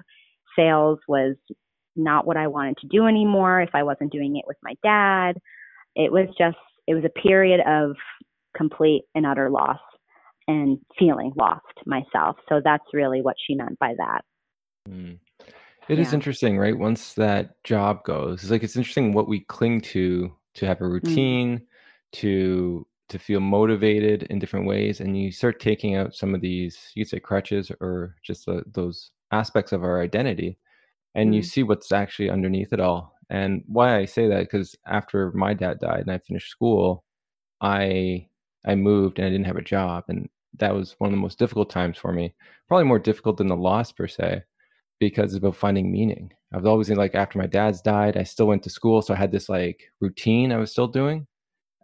[0.56, 1.36] Sales was
[1.96, 5.38] not what I wanted to do anymore if I wasn't doing it with my dad.
[5.96, 7.96] It was just, it was a period of
[8.56, 9.78] complete and utter loss
[10.46, 12.36] and feeling lost myself.
[12.48, 14.24] So that's really what she meant by that.
[14.88, 15.18] Mm.
[15.88, 16.00] It yeah.
[16.00, 16.76] is interesting, right?
[16.76, 20.84] Once that job goes, it's like it's interesting what we cling to to have a
[20.84, 20.92] mm.
[20.92, 21.62] routine, mm.
[22.12, 26.90] to to feel motivated in different ways, and you start taking out some of these,
[26.94, 30.58] you could say crutches or just uh, those aspects of our identity,
[31.14, 31.36] and mm.
[31.36, 33.14] you see what's actually underneath it all.
[33.30, 37.04] And why I say that because after my dad died and I finished school,
[37.60, 38.28] I
[38.66, 41.38] I moved and I didn't have a job, and that was one of the most
[41.38, 42.34] difficult times for me.
[42.68, 44.42] Probably more difficult than the loss per se,
[45.00, 46.32] because it's about finding meaning.
[46.52, 49.16] I've always been like after my dad's died, I still went to school, so I
[49.16, 51.26] had this like routine I was still doing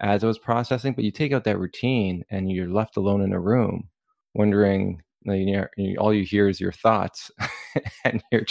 [0.00, 0.94] as I was processing.
[0.94, 3.88] But you take out that routine and you're left alone in a room,
[4.34, 5.66] wondering you know,
[5.98, 7.30] all you hear is your thoughts
[8.04, 8.46] and you're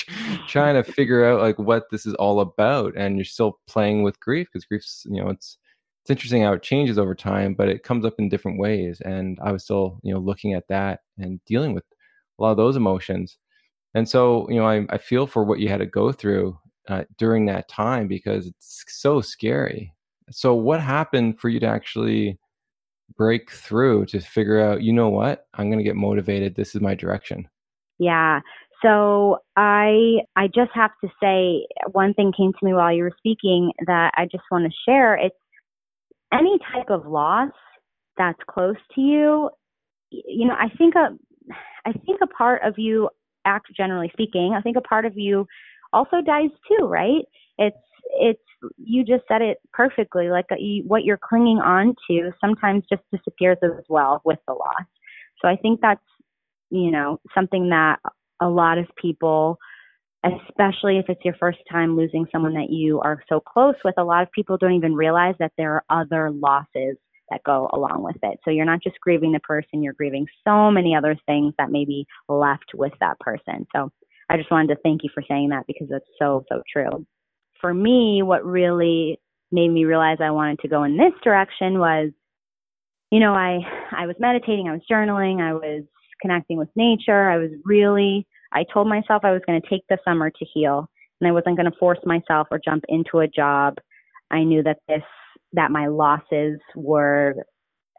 [0.48, 4.19] trying to figure out like what this is all about and you're still playing with
[4.19, 5.58] grief because grief's you know it's
[6.04, 9.39] it's interesting how it changes over time but it comes up in different ways and
[9.41, 11.84] i was still you know looking at that and dealing with
[12.39, 13.38] a lot of those emotions
[13.93, 17.04] and so you know i, I feel for what you had to go through uh,
[17.17, 19.93] during that time because it's so scary
[20.32, 22.39] so what happened for you to actually
[23.17, 26.56] break through to figure out, you know what, I'm going to get motivated.
[26.56, 27.47] This is my direction.
[27.97, 28.39] Yeah.
[28.82, 33.12] So I I just have to say one thing came to me while you were
[33.17, 35.15] speaking that I just want to share.
[35.15, 35.36] It's
[36.32, 37.52] any type of loss
[38.17, 39.49] that's close to you.
[40.12, 41.10] You know, I think a
[41.86, 43.10] I think a part of you,
[43.49, 45.47] act generally speaking, I think a part of you
[45.91, 47.23] also dies too, right?
[47.57, 47.77] It's
[48.19, 48.41] it's
[48.77, 50.29] you just said it perfectly.
[50.29, 54.88] Like uh, what you're clinging on to sometimes just disappears as well with the loss.
[55.41, 56.01] So I think that's
[56.69, 57.99] you know something that
[58.39, 59.57] a lot of people
[60.25, 64.03] especially if it's your first time losing someone that you are so close with, a
[64.03, 66.97] lot of people don't even realize that there are other losses
[67.32, 68.39] that go along with it.
[68.44, 71.86] So you're not just grieving the person, you're grieving so many other things that may
[71.86, 73.65] be left with that person.
[73.76, 73.92] So
[74.30, 77.06] I just wanted to thank you for saying that because it's so, so true.
[77.60, 79.20] For me, what really
[79.52, 82.12] made me realize I wanted to go in this direction was,
[83.12, 83.60] you know, I,
[83.92, 85.84] I was meditating, I was journaling, I was
[86.22, 87.30] connecting with nature.
[87.30, 90.88] I was really, I told myself I was going to take the summer to heal
[91.20, 93.76] and I wasn't going to force myself or jump into a job.
[94.32, 95.02] I knew that this,
[95.53, 97.35] that my losses were,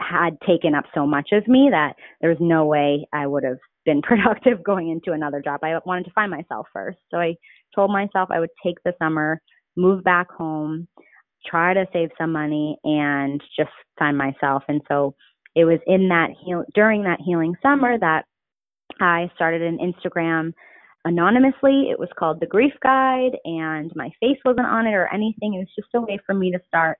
[0.00, 3.58] had taken up so much of me that there was no way I would have
[3.84, 5.60] been productive going into another job.
[5.62, 6.98] I wanted to find myself first.
[7.10, 7.36] So I
[7.74, 9.40] told myself I would take the summer,
[9.76, 10.88] move back home,
[11.46, 14.62] try to save some money and just find myself.
[14.68, 15.14] And so
[15.54, 18.24] it was in that heal during that healing summer that
[19.00, 20.52] I started an Instagram
[21.04, 21.88] anonymously.
[21.90, 25.54] It was called the Grief Guide, and my face wasn't on it or anything.
[25.54, 26.98] It was just a way for me to start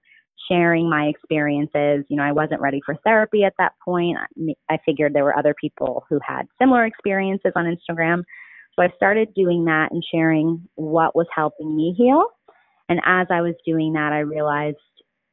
[0.51, 2.05] sharing my experiences.
[2.09, 4.17] You know, I wasn't ready for therapy at that point.
[4.69, 8.23] I figured there were other people who had similar experiences on Instagram.
[8.75, 12.25] So I started doing that and sharing what was helping me heal.
[12.89, 14.77] And as I was doing that, I realized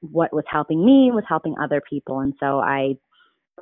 [0.02, 2.20] what was helping me was helping other people.
[2.20, 2.96] And so I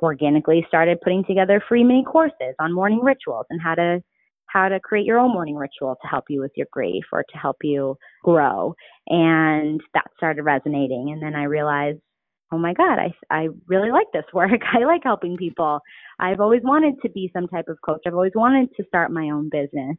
[0.02, 4.02] organically started putting together free mini courses on morning rituals and how to
[4.48, 7.38] how to create your own morning ritual to help you with your grief or to
[7.38, 8.74] help you grow.
[9.08, 11.10] And that started resonating.
[11.12, 11.98] And then i realized
[12.52, 14.50] oh my god i i really like this work.
[14.72, 15.80] I like helping people.
[16.18, 18.02] I've always wanted to be some type of coach.
[18.06, 19.96] I've always wanted to start my own business.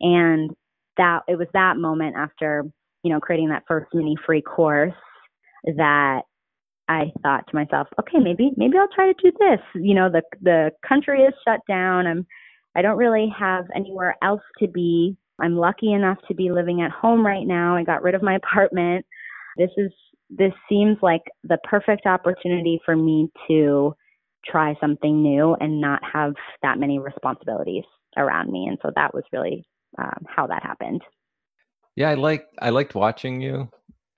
[0.00, 0.50] And
[0.96, 2.64] that it was that moment after
[3.02, 4.92] you know creating that first mini free course
[5.64, 6.22] that
[6.88, 9.60] I thought to myself, okay, maybe maybe I'll try to do this.
[9.74, 12.06] You know, the the country is shut down.
[12.06, 12.26] I'm
[12.76, 15.16] I don't really have anywhere else to be.
[15.40, 17.76] I'm lucky enough to be living at home right now.
[17.76, 19.04] I got rid of my apartment.
[19.56, 19.90] This is
[20.30, 23.92] this seems like the perfect opportunity for me to
[24.46, 27.84] try something new and not have that many responsibilities
[28.16, 28.66] around me.
[28.68, 29.66] And so that was really
[29.98, 31.02] um, how that happened.
[31.96, 33.68] Yeah, I like I liked watching you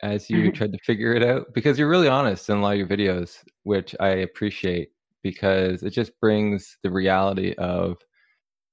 [0.03, 0.51] as you mm-hmm.
[0.51, 3.43] tried to figure it out because you're really honest in a lot of your videos,
[3.63, 4.91] which I appreciate
[5.23, 7.97] because it just brings the reality of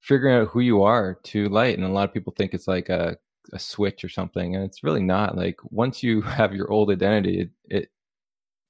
[0.00, 1.76] figuring out who you are to light.
[1.76, 3.16] And a lot of people think it's like a,
[3.52, 5.36] a switch or something, and it's really not.
[5.36, 7.88] Like once you have your old identity, it, it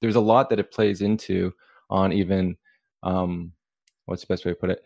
[0.01, 1.53] there's a lot that it plays into
[1.89, 2.57] on even
[3.03, 3.51] um,
[4.05, 4.83] what's the best way to put it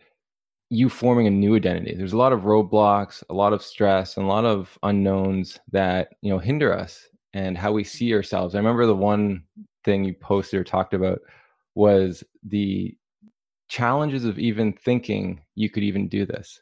[0.68, 4.26] you forming a new identity there's a lot of roadblocks a lot of stress and
[4.26, 7.06] a lot of unknowns that you know hinder us
[7.36, 8.54] and how we see ourselves.
[8.54, 9.42] I remember the one
[9.84, 11.20] thing you posted or talked about
[11.74, 12.96] was the
[13.68, 16.60] challenges of even thinking you could even do this.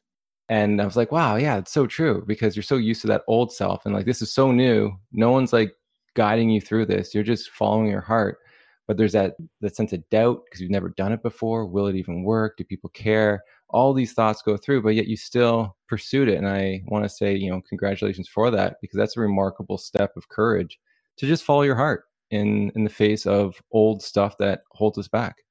[0.49, 3.23] And I was like, wow, yeah, it's so true because you're so used to that
[3.29, 4.93] old self and like this is so new.
[5.13, 5.73] No one's like
[6.15, 7.15] guiding you through this.
[7.15, 8.39] You're just following your heart.
[8.87, 11.65] But there's that that sense of doubt because you've never done it before.
[11.65, 12.59] Will it even work?
[12.59, 13.43] Do people care?
[13.75, 16.39] all these thoughts go through, but yet you still pursued it.
[16.39, 20.17] And I want to say, you know, congratulations for that because that's a remarkable step
[20.17, 20.79] of courage
[21.17, 25.09] to just follow your heart in in the face of old stuff that holds us
[25.09, 25.44] back.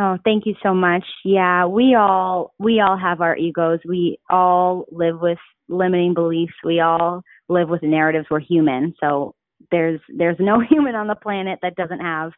[0.00, 1.04] Oh, thank you so much.
[1.24, 3.80] Yeah, we all we all have our egos.
[3.86, 6.54] We all live with limiting beliefs.
[6.64, 8.26] We all live with narratives.
[8.30, 8.94] We're human.
[9.00, 9.34] So
[9.70, 12.30] there's there's no human on the planet that doesn't have,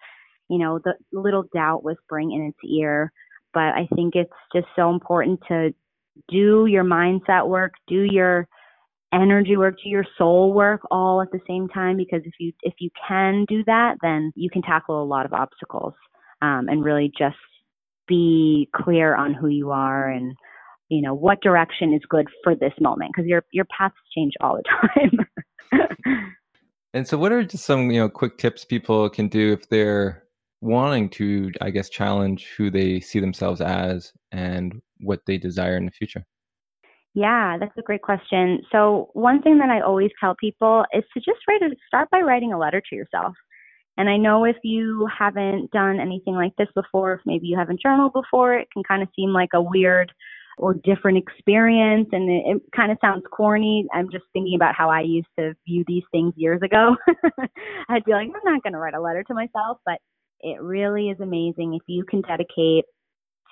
[0.48, 3.12] you know, the little doubt whispering in its ear
[3.52, 5.74] but I think it's just so important to
[6.28, 8.46] do your mindset work, do your
[9.12, 12.74] energy work, do your soul work all at the same time because if you if
[12.78, 15.94] you can do that, then you can tackle a lot of obstacles
[16.42, 17.36] um, and really just
[18.10, 20.34] be clear on who you are and
[20.88, 24.58] you know what direction is good for this moment because your your paths change all
[24.58, 24.64] the
[25.72, 25.90] time.
[26.92, 30.24] and so, what are just some you know quick tips people can do if they're
[30.60, 35.86] wanting to, I guess, challenge who they see themselves as and what they desire in
[35.86, 36.24] the future?
[37.14, 38.62] Yeah, that's a great question.
[38.70, 42.20] So, one thing that I always tell people is to just write a, start by
[42.20, 43.34] writing a letter to yourself.
[43.96, 47.80] And I know if you haven't done anything like this before, if maybe you haven't
[47.82, 50.12] journaled before, it can kind of seem like a weird
[50.58, 53.86] or different experience and it, it kind of sounds corny.
[53.94, 56.96] I'm just thinking about how I used to view these things years ago.
[57.88, 59.98] I'd be like, I'm not going to write a letter to myself, but
[60.40, 62.84] it really is amazing if you can dedicate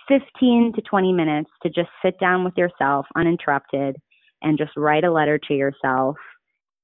[0.09, 3.97] 15 to 20 minutes to just sit down with yourself uninterrupted
[4.43, 6.17] and just write a letter to yourself.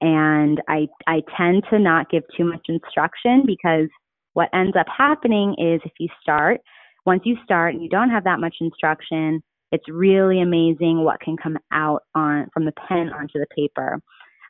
[0.05, 3.89] And I, I tend to not give too much instruction because
[4.35, 6.61] what ends up happening is if you start,
[7.07, 9.41] once you start and you don't have that much instruction,
[9.75, 14.01] It's really amazing what can come out on from the pen onto the paper.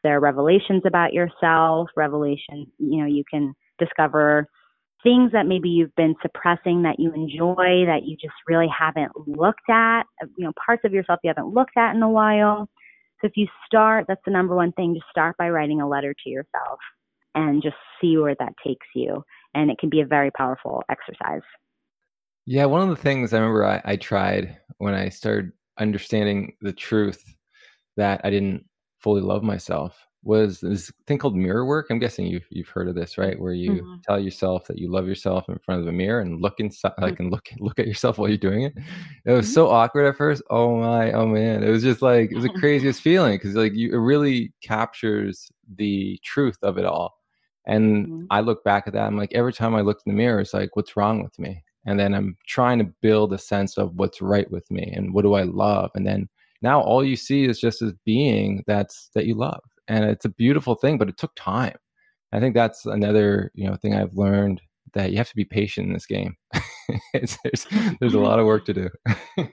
[0.03, 4.47] There are revelations about yourself, revelations, you know, you can discover
[5.03, 9.69] things that maybe you've been suppressing that you enjoy that you just really haven't looked
[9.71, 10.03] at,
[10.37, 12.69] you know, parts of yourself you haven't looked at in a while.
[13.25, 16.13] So if you start, that's the number one thing, just start by writing a letter
[16.13, 16.79] to yourself
[17.35, 19.25] and just see where that takes you.
[19.55, 21.41] And it can be a very powerful exercise.
[22.45, 26.75] Yeah, one of the things I remember I, I tried when I started understanding the
[26.75, 27.25] truth
[27.97, 28.67] that I didn't
[29.01, 31.87] fully love myself was this thing called mirror work.
[31.91, 33.39] I'm guessing you've you've heard of this, right?
[33.39, 33.95] Where you mm-hmm.
[34.03, 37.05] tell yourself that you love yourself in front of a mirror and look inside, mm-hmm.
[37.05, 38.73] like and look look at yourself while you're doing it.
[39.25, 39.55] It was mm-hmm.
[39.55, 40.43] so awkward at first.
[40.51, 43.75] Oh my, oh man, it was just like it was the craziest feeling because like
[43.75, 47.15] you, it really captures the truth of it all.
[47.67, 48.25] And mm-hmm.
[48.31, 49.07] I look back at that.
[49.07, 51.63] I'm like every time I look in the mirror, it's like what's wrong with me?
[51.87, 55.23] And then I'm trying to build a sense of what's right with me and what
[55.23, 56.29] do I love, and then
[56.63, 60.31] now all you see is just this being that's that you love and it's a
[60.31, 61.77] beautiful thing but it took time.
[62.33, 64.61] I think that's another you know thing i've learned
[64.92, 66.37] that you have to be patient in this game.
[67.12, 67.66] There's
[68.01, 68.88] there's a lot of work to do.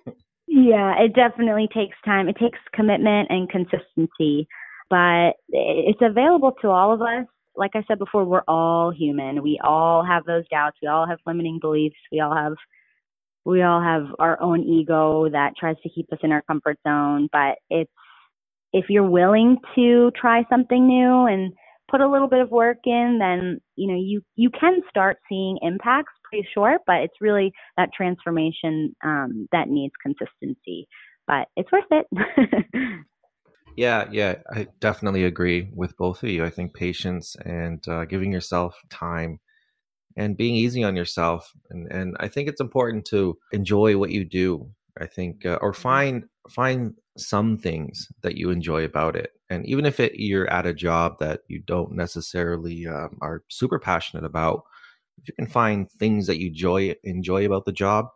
[0.54, 2.28] Yeah it definitely takes time.
[2.28, 4.48] It takes commitment and consistency
[4.90, 7.26] but it's available to all of us.
[7.56, 9.42] Like i said before we're all human.
[9.42, 10.78] We all have those doubts.
[10.82, 11.96] We all have limiting beliefs.
[12.12, 12.56] We all have
[13.46, 17.28] we all have our own ego that tries to keep us in our comfort zone
[17.32, 17.92] but it's
[18.74, 21.54] if you're willing to try something new and
[21.90, 25.60] put a little bit of work in, then you know you you can start seeing
[25.62, 30.88] impacts pretty short, but it's really that transformation um, that needs consistency.
[31.28, 32.06] But it's worth it.
[33.76, 36.44] yeah, yeah, I definitely agree with both of you.
[36.44, 39.40] I think patience and uh, giving yourself time
[40.18, 44.24] and being easy on yourself, and and I think it's important to enjoy what you
[44.26, 44.72] do.
[45.00, 45.82] I think, uh, or mm-hmm.
[45.82, 49.32] find find some things that you enjoy about it.
[49.50, 53.80] And even if it, you're at a job that you don't necessarily um, are super
[53.80, 54.64] passionate about
[55.22, 58.08] if you can find things that you enjoy enjoy about the job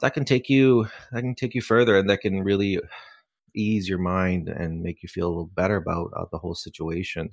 [0.00, 2.78] that can take you that can take you further and that can really
[3.54, 7.30] ease your mind and make you feel a little better about uh, the whole situation.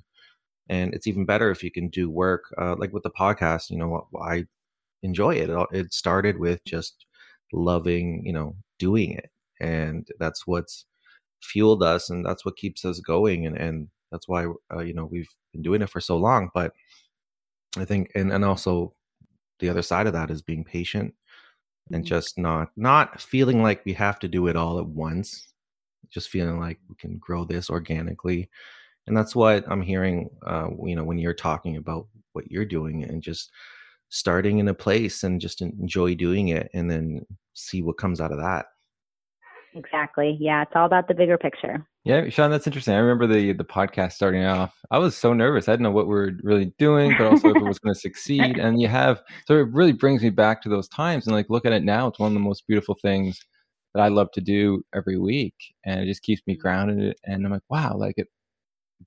[0.68, 3.78] And it's even better if you can do work uh, like with the podcast you
[3.78, 4.44] know i
[5.02, 5.50] enjoy it.
[5.72, 7.06] It started with just
[7.52, 9.30] loving you know doing it.
[9.60, 10.86] And that's what's
[11.44, 15.04] fueled us and that's what keeps us going and and that's why uh, you know
[15.06, 16.72] we've been doing it for so long but
[17.76, 18.92] i think and and also
[19.60, 21.14] the other side of that is being patient
[21.92, 22.08] and mm-hmm.
[22.08, 25.48] just not not feeling like we have to do it all at once
[26.10, 28.48] just feeling like we can grow this organically
[29.06, 33.04] and that's what i'm hearing uh, you know when you're talking about what you're doing
[33.04, 33.50] and just
[34.08, 38.32] starting in a place and just enjoy doing it and then see what comes out
[38.32, 38.66] of that
[39.74, 40.36] Exactly.
[40.40, 41.84] Yeah, it's all about the bigger picture.
[42.04, 42.94] Yeah, Sean, that's interesting.
[42.94, 44.74] I remember the the podcast starting off.
[44.90, 45.68] I was so nervous.
[45.68, 48.00] I didn't know what we are really doing, but also if it was going to
[48.00, 48.58] succeed.
[48.58, 51.66] And you have so it really brings me back to those times and like look
[51.66, 52.06] at it now.
[52.06, 53.40] It's one of the most beautiful things
[53.94, 56.60] that I love to do every week, and it just keeps me mm-hmm.
[56.60, 57.16] grounded.
[57.24, 58.28] And I'm like, wow, like it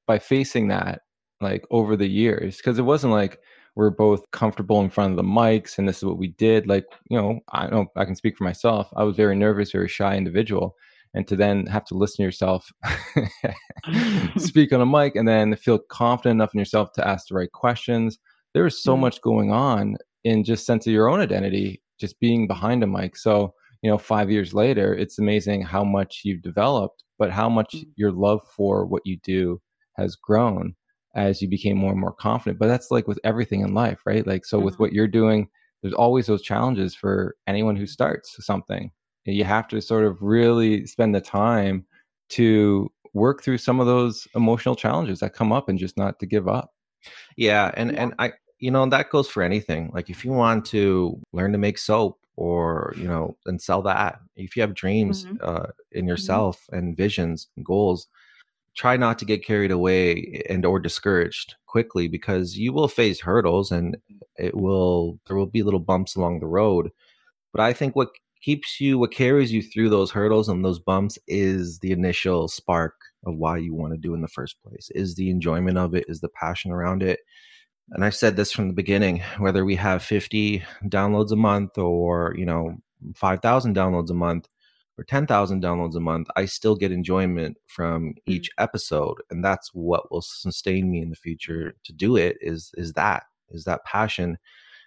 [0.05, 1.01] by facing that
[1.39, 3.39] like over the years because it wasn't like
[3.77, 6.85] we're both comfortable in front of the mics and this is what we did like
[7.09, 10.17] you know i know i can speak for myself i was very nervous very shy
[10.17, 10.75] individual
[11.13, 12.71] and to then have to listen to yourself
[14.37, 17.51] speak on a mic and then feel confident enough in yourself to ask the right
[17.51, 18.19] questions.
[18.53, 22.19] There is so mm much going on in just sense of your own identity just
[22.19, 23.15] being behind a mic.
[23.15, 27.75] So you know 5 years later it's amazing how much you've developed but how much
[27.75, 27.85] mm.
[27.95, 29.61] your love for what you do
[29.97, 30.75] has grown
[31.17, 32.59] as you became more and more confident.
[32.59, 34.25] But that's like with everything in life, right?
[34.25, 34.65] Like, so mm-hmm.
[34.65, 35.49] with what you're doing,
[35.81, 38.91] there's always those challenges for anyone who starts something.
[39.25, 41.85] You have to sort of really spend the time
[42.29, 46.25] to work through some of those emotional challenges that come up and just not to
[46.25, 46.71] give up.
[47.35, 47.71] Yeah.
[47.75, 48.03] And, yeah.
[48.03, 49.91] and I, you know, that goes for anything.
[49.93, 54.19] Like if you want to learn to make soap or, you know, and sell that,
[54.35, 55.37] if you have dreams mm-hmm.
[55.41, 56.09] uh, in mm-hmm.
[56.09, 56.77] yourself mm-hmm.
[56.77, 58.07] and visions and goals,
[58.77, 63.71] try not to get carried away and or discouraged quickly because you will face hurdles
[63.71, 63.97] and
[64.37, 66.91] it will there will be little bumps along the road.
[67.51, 68.09] But i think what
[68.41, 72.93] keeps you what carries you through those hurdles and those bumps is the initial spark
[73.25, 76.05] of why you want to do in the first place is the enjoyment of it
[76.07, 77.19] is the passion around it.
[77.91, 82.35] And i've said this from the beginning whether we have 50 downloads a month or
[82.37, 82.77] you know
[83.15, 84.47] 5000 downloads a month
[84.97, 88.13] or 10,000 downloads a month, I still get enjoyment from mm.
[88.25, 89.17] each episode.
[89.29, 93.23] And that's what will sustain me in the future to do it is, is that,
[93.49, 94.37] is that passion.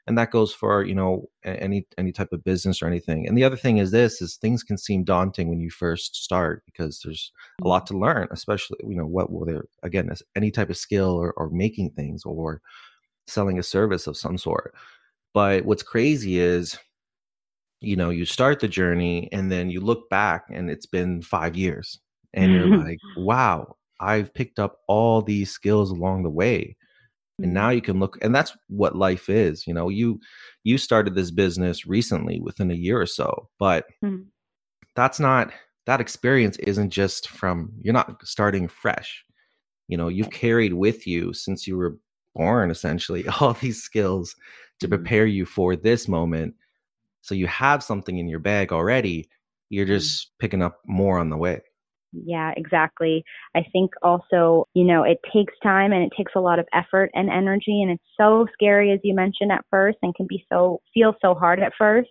[0.06, 3.44] and that goes for you know any any type of business or anything and the
[3.44, 7.32] other thing is this is things can seem daunting when you first start because there's
[7.62, 7.94] a lot mm-hmm.
[7.94, 11.50] to learn especially you know what will there, again any type of skill or, or
[11.50, 12.60] making things or
[13.26, 14.74] selling a service of some sort
[15.32, 16.78] but what's crazy is
[17.80, 21.56] you know you start the journey and then you look back and it's been five
[21.56, 21.98] years
[22.34, 26.76] and you're like wow i've picked up all these skills along the way
[27.42, 27.76] and now mm-hmm.
[27.76, 30.20] you can look and that's what life is you know you
[30.64, 34.22] you started this business recently within a year or so but mm-hmm.
[34.94, 35.50] that's not
[35.86, 39.24] that experience isn't just from you're not starting fresh
[39.88, 41.96] you know you've carried with you since you were
[42.34, 44.34] born essentially all these skills
[44.78, 44.96] to mm-hmm.
[44.96, 46.54] prepare you for this moment
[47.22, 49.28] so you have something in your bag already
[49.68, 49.94] you're mm-hmm.
[49.94, 51.60] just picking up more on the way
[52.12, 53.24] yeah, exactly.
[53.54, 57.10] I think also, you know, it takes time and it takes a lot of effort
[57.14, 60.80] and energy and it's so scary as you mentioned at first and can be so
[60.92, 62.10] feel so hard at first.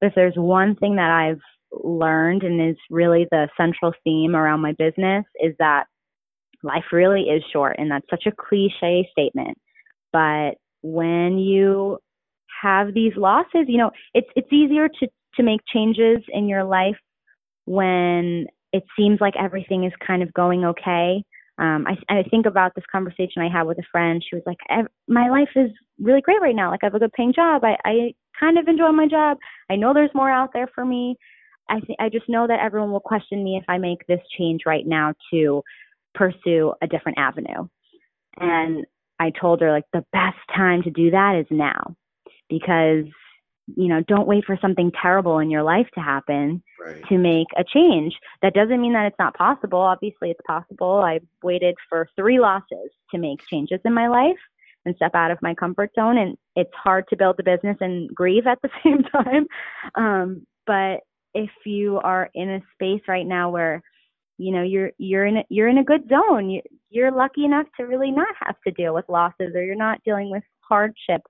[0.00, 1.40] But if there's one thing that I've
[1.72, 5.84] learned and is really the central theme around my business is that
[6.62, 9.56] life really is short and that's such a cliche statement.
[10.12, 11.98] But when you
[12.60, 16.96] have these losses, you know, it's it's easier to to make changes in your life
[17.64, 21.22] when it seems like everything is kind of going okay.
[21.58, 24.24] Um, I, I think about this conversation I had with a friend.
[24.28, 24.58] She was like,
[25.08, 26.70] "My life is really great right now.
[26.70, 27.62] Like I have a good paying job.
[27.64, 29.38] I, I kind of enjoy my job.
[29.70, 31.16] I know there's more out there for me.
[31.68, 34.62] I th- I just know that everyone will question me if I make this change
[34.66, 35.62] right now to
[36.14, 37.68] pursue a different avenue."
[38.38, 38.86] And
[39.18, 41.94] I told her like the best time to do that is now
[42.50, 43.06] because
[43.76, 47.02] you know, don't wait for something terrible in your life to happen right.
[47.08, 48.14] to make a change.
[48.42, 49.78] That doesn't mean that it's not possible.
[49.78, 51.02] Obviously, it's possible.
[51.04, 54.38] i've waited for three losses to make changes in my life
[54.84, 56.18] and step out of my comfort zone.
[56.18, 59.46] And it's hard to build a business and grieve at the same time.
[59.94, 61.00] Um, but
[61.34, 63.82] if you are in a space right now where
[64.38, 67.66] you know you're you're in a, you're in a good zone you, you're lucky enough
[67.76, 71.20] to really not have to deal with losses or you're not dealing with hardship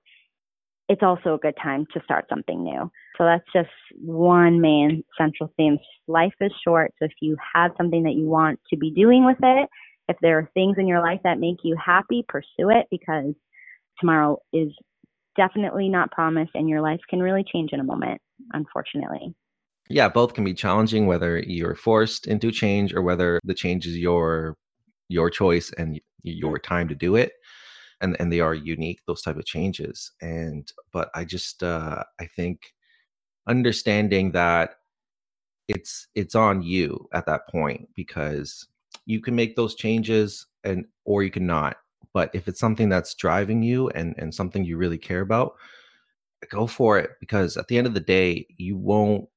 [0.89, 2.91] it's also a good time to start something new.
[3.17, 3.69] So that's just
[3.99, 5.77] one main central theme.
[6.07, 6.91] Life is short.
[6.99, 9.69] So if you have something that you want to be doing with it,
[10.09, 13.33] if there are things in your life that make you happy, pursue it because
[13.99, 14.69] tomorrow is
[15.37, 18.19] definitely not promised and your life can really change in a moment,
[18.53, 19.33] unfortunately.
[19.89, 23.97] Yeah, both can be challenging whether you're forced into change or whether the change is
[23.97, 24.55] your
[25.09, 27.33] your choice and your time to do it
[28.01, 32.25] and and they are unique those type of changes and but i just uh i
[32.25, 32.73] think
[33.47, 34.75] understanding that
[35.67, 38.67] it's it's on you at that point because
[39.05, 41.77] you can make those changes and or you can not
[42.13, 45.53] but if it's something that's driving you and and something you really care about
[46.49, 49.27] go for it because at the end of the day you won't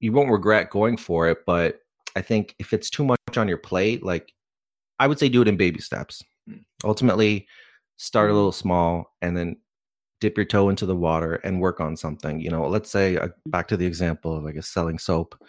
[0.00, 1.80] you won't regret going for it but
[2.16, 4.32] i think if it's too much on your plate like
[4.98, 6.62] i would say do it in baby steps mm.
[6.84, 7.46] ultimately
[7.98, 8.36] start a mm-hmm.
[8.36, 9.56] little small and then
[10.20, 13.28] dip your toe into the water and work on something you know let's say uh,
[13.46, 15.40] back to the example of i guess selling soap.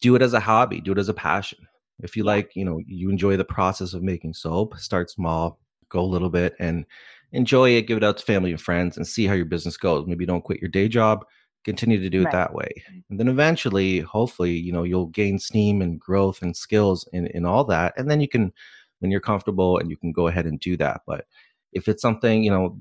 [0.00, 1.58] Do it as a hobby do it as a passion.
[2.00, 6.00] If you like you know you enjoy the process of making soap start small go
[6.00, 6.86] a little bit and
[7.32, 10.06] enjoy it give it out to family and friends and see how your business goes.
[10.06, 11.24] Maybe don't quit your day job
[11.64, 12.70] continue to do it that way.
[13.10, 17.44] And then eventually hopefully you know you'll gain steam and growth and skills in in
[17.44, 18.52] all that and then you can
[19.00, 21.02] when you're comfortable and you can go ahead and do that.
[21.06, 21.26] But
[21.72, 22.78] if it's something you know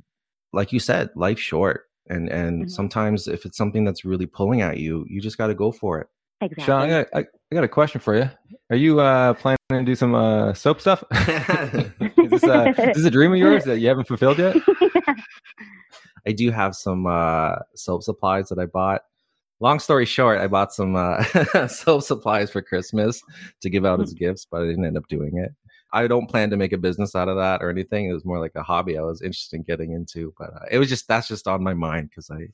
[0.53, 2.69] like you said life's short and and mm-hmm.
[2.69, 5.99] sometimes if it's something that's really pulling at you you just got to go for
[5.99, 6.07] it.
[6.39, 6.63] Exactly.
[6.65, 8.29] Sean I got, I, I got a question for you.
[8.69, 11.03] Are you uh planning to do some uh soap stuff?
[12.27, 14.57] Is, this, uh, is this a dream of yours that you haven't fulfilled yet?
[16.27, 19.01] I do have some uh soap supplies that i bought.
[19.59, 21.23] Long story short i bought some uh
[21.67, 23.21] soap supplies for christmas
[23.61, 24.25] to give out as mm-hmm.
[24.25, 25.51] gifts but i didn't end up doing it
[25.93, 28.09] I don't plan to make a business out of that or anything.
[28.09, 30.79] It was more like a hobby I was interested in getting into, but uh, it
[30.79, 32.47] was just that's just on my mind because I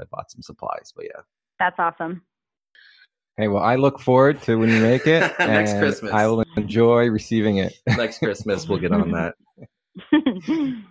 [0.00, 0.92] I bought some supplies.
[0.94, 1.22] But yeah,
[1.58, 2.22] that's awesome.
[3.38, 5.20] Hey, well, I look forward to when you make it.
[5.38, 7.78] Next Christmas, I will enjoy receiving it.
[7.86, 9.34] Next Christmas, we'll get on that.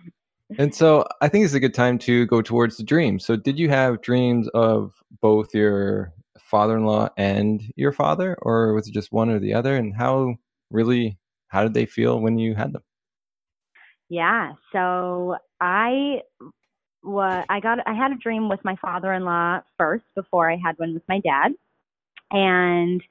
[0.58, 3.18] and so, I think it's a good time to go towards the dream.
[3.18, 8.94] So, did you have dreams of both your father-in-law and your father, or was it
[8.94, 9.76] just one or the other?
[9.76, 10.36] And how
[10.70, 11.18] really
[11.48, 12.82] how did they feel when you had them?
[14.08, 16.22] Yeah, so I
[17.02, 20.94] was I got I had a dream with my father-in-law first before I had one
[20.94, 21.52] with my dad,
[22.30, 23.02] and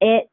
[0.00, 0.28] it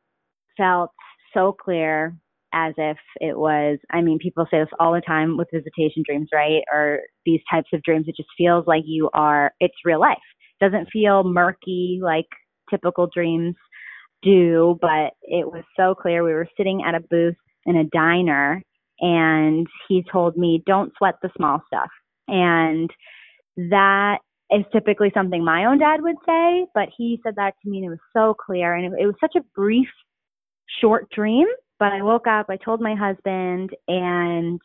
[0.58, 0.92] felt
[1.34, 2.16] so clear
[2.54, 6.30] as if it was I mean, people say this all the time with visitation dreams,
[6.34, 6.62] right?
[6.74, 8.06] Or these types of dreams.
[8.08, 10.18] It just feels like you are it's real life.
[10.60, 12.26] It doesn't feel murky like
[12.70, 13.56] typical dreams
[14.22, 16.24] do, but it was so clear.
[16.24, 18.62] We were sitting at a booth in a diner
[19.00, 21.90] and he told me, Don't sweat the small stuff.
[22.28, 22.90] And
[23.58, 24.20] that
[24.52, 27.88] is typically something my own dad would say, but he said that to me and
[27.88, 29.90] it was so clear and it, it was such a brief,
[30.82, 31.48] short dream.
[31.80, 34.60] But I woke up, I told my husband, and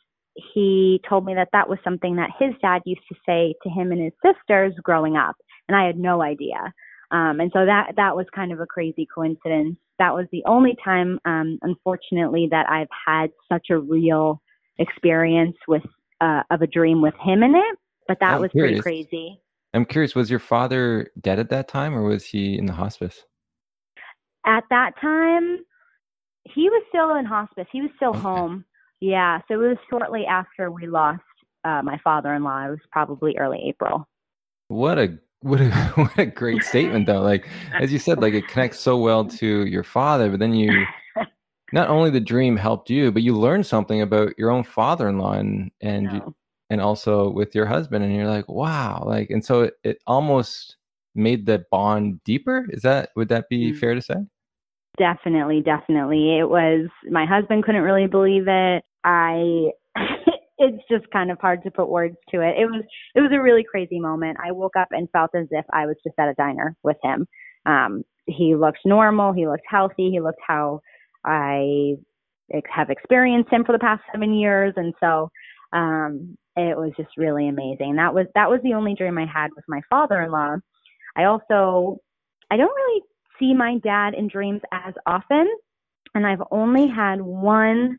[0.54, 3.92] he told me that that was something that his dad used to say to him
[3.92, 5.36] and his sisters growing up,
[5.68, 6.72] and I had no idea.
[7.12, 9.76] Um, and so that that was kind of a crazy coincidence.
[9.98, 14.40] That was the only time, um, unfortunately, that I've had such a real
[14.78, 15.82] experience with
[16.20, 17.78] uh, of a dream with him in it.
[18.08, 18.80] But that I'm was curious.
[18.80, 19.40] pretty crazy.
[19.74, 23.24] I'm curious, was your father dead at that time or was he in the hospice?
[24.44, 25.60] At that time,
[26.44, 27.66] he was still in hospice.
[27.72, 28.18] He was still okay.
[28.18, 28.64] home.
[29.00, 31.22] Yeah, so it was shortly after we lost
[31.64, 32.66] uh, my father-in-law.
[32.66, 34.06] It was probably early April.
[34.68, 37.20] What a what a what a great statement though.
[37.20, 40.86] Like as you said, like it connects so well to your father, but then you
[41.72, 45.70] not only the dream helped you, but you learned something about your own father-in-law and
[45.80, 46.34] and no.
[46.70, 50.76] and also with your husband and you're like wow like and so it, it almost
[51.14, 53.78] made the bond deeper is that would that be mm-hmm.
[53.78, 54.16] fair to say
[54.96, 59.68] definitely definitely it was my husband couldn't really believe it i
[60.92, 62.56] just kind of hard to put words to it.
[62.58, 62.82] It was
[63.14, 64.38] it was a really crazy moment.
[64.42, 67.26] I woke up and felt as if i was just at a diner with him.
[67.66, 69.32] Um he looked normal.
[69.32, 70.10] He looked healthy.
[70.10, 70.80] He looked how
[71.24, 71.94] i
[72.70, 74.74] have experienced him for the past seven years.
[74.76, 75.30] And so
[75.72, 77.96] um it was just really amazing.
[77.96, 80.56] That was that was the only dream I had with my father-in-law.
[81.16, 81.98] I also
[82.50, 83.02] I don't really
[83.38, 85.48] see my dad in dreams as often,
[86.14, 87.98] and I've only had one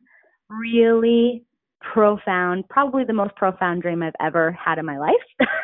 [0.49, 1.43] really
[1.93, 5.13] profound, probably the most profound dream I've ever had in my life.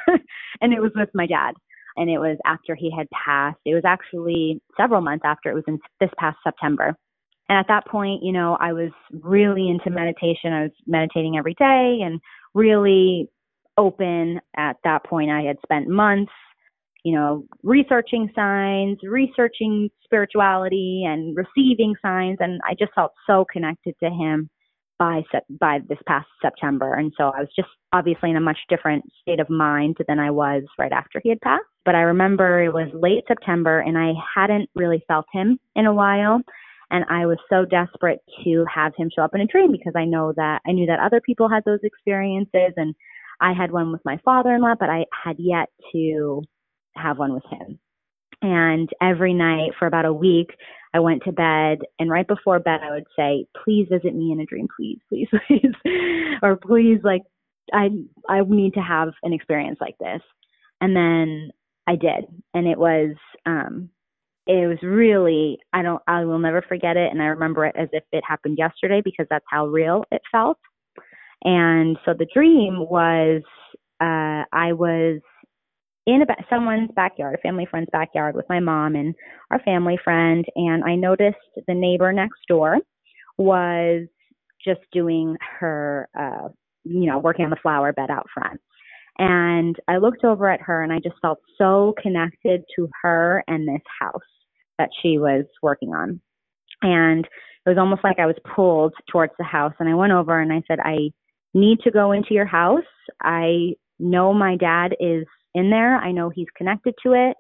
[0.62, 1.54] and it was with my dad.
[1.98, 3.60] And it was after he had passed.
[3.66, 6.96] It was actually several months after it was in this past September.
[7.50, 10.54] And at that point, you know, I was really into meditation.
[10.54, 12.22] I was meditating every day and
[12.54, 13.28] really
[13.78, 15.32] open at that point.
[15.32, 16.32] I had spent months,
[17.04, 23.96] you know, researching signs, researching spirituality and receiving signs and I just felt so connected
[24.04, 24.50] to him
[25.00, 25.24] by
[25.60, 26.94] by this past September.
[26.94, 30.30] And so I was just obviously in a much different state of mind than I
[30.30, 31.64] was right after he had passed.
[31.86, 35.94] But I remember it was late September and I hadn't really felt him in a
[35.94, 36.42] while.
[36.92, 40.06] And I was so desperate to have him show up in a dream because I
[40.06, 42.94] know that I knew that other people had those experiences and
[43.40, 46.42] I had one with my father in law, but I had yet to
[46.96, 47.80] have one with him.
[48.42, 50.52] And every night for about a week,
[50.94, 54.40] I went to bed, and right before bed, I would say, "Please visit me in
[54.40, 55.74] a dream, please, please, please,"
[56.42, 57.24] or "Please, like,
[57.74, 57.90] I
[58.28, 60.22] I need to have an experience like this."
[60.82, 61.52] And then
[61.88, 63.16] I did, and it was
[63.46, 63.90] um,
[64.50, 67.88] it was really I don't I will never forget it and I remember it as
[67.94, 70.58] if it happened yesterday because that's how real it felt.
[71.44, 73.44] And so the dream was
[74.02, 75.22] uh I was
[76.10, 79.14] in a someone's backyard, a family friend's backyard with my mom and
[79.52, 81.38] our family friend and I noticed
[81.68, 82.78] the neighbor next door
[83.38, 84.08] was
[84.66, 86.50] just doing her uh
[86.84, 88.60] you know working on the flower bed out front.
[89.20, 93.68] And I looked over at her and I just felt so connected to her and
[93.68, 94.22] this house
[94.78, 96.22] that she was working on.
[96.82, 99.74] And it was almost like I was pulled towards the house.
[99.80, 101.12] And I went over and I said, I
[101.54, 102.80] need to go into your house.
[103.22, 105.26] I know my dad is
[105.56, 105.98] in there.
[105.98, 107.36] I know he's connected to it.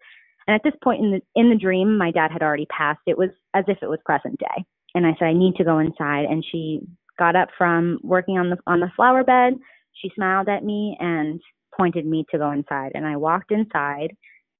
[0.47, 3.01] And at this point in the in the dream, my dad had already passed.
[3.05, 4.65] It was as if it was present day.
[4.95, 6.25] And I said, I need to go inside.
[6.25, 6.81] And she
[7.19, 9.53] got up from working on the on the flower bed.
[9.93, 11.39] She smiled at me and
[11.77, 12.91] pointed me to go inside.
[12.95, 14.15] And I walked inside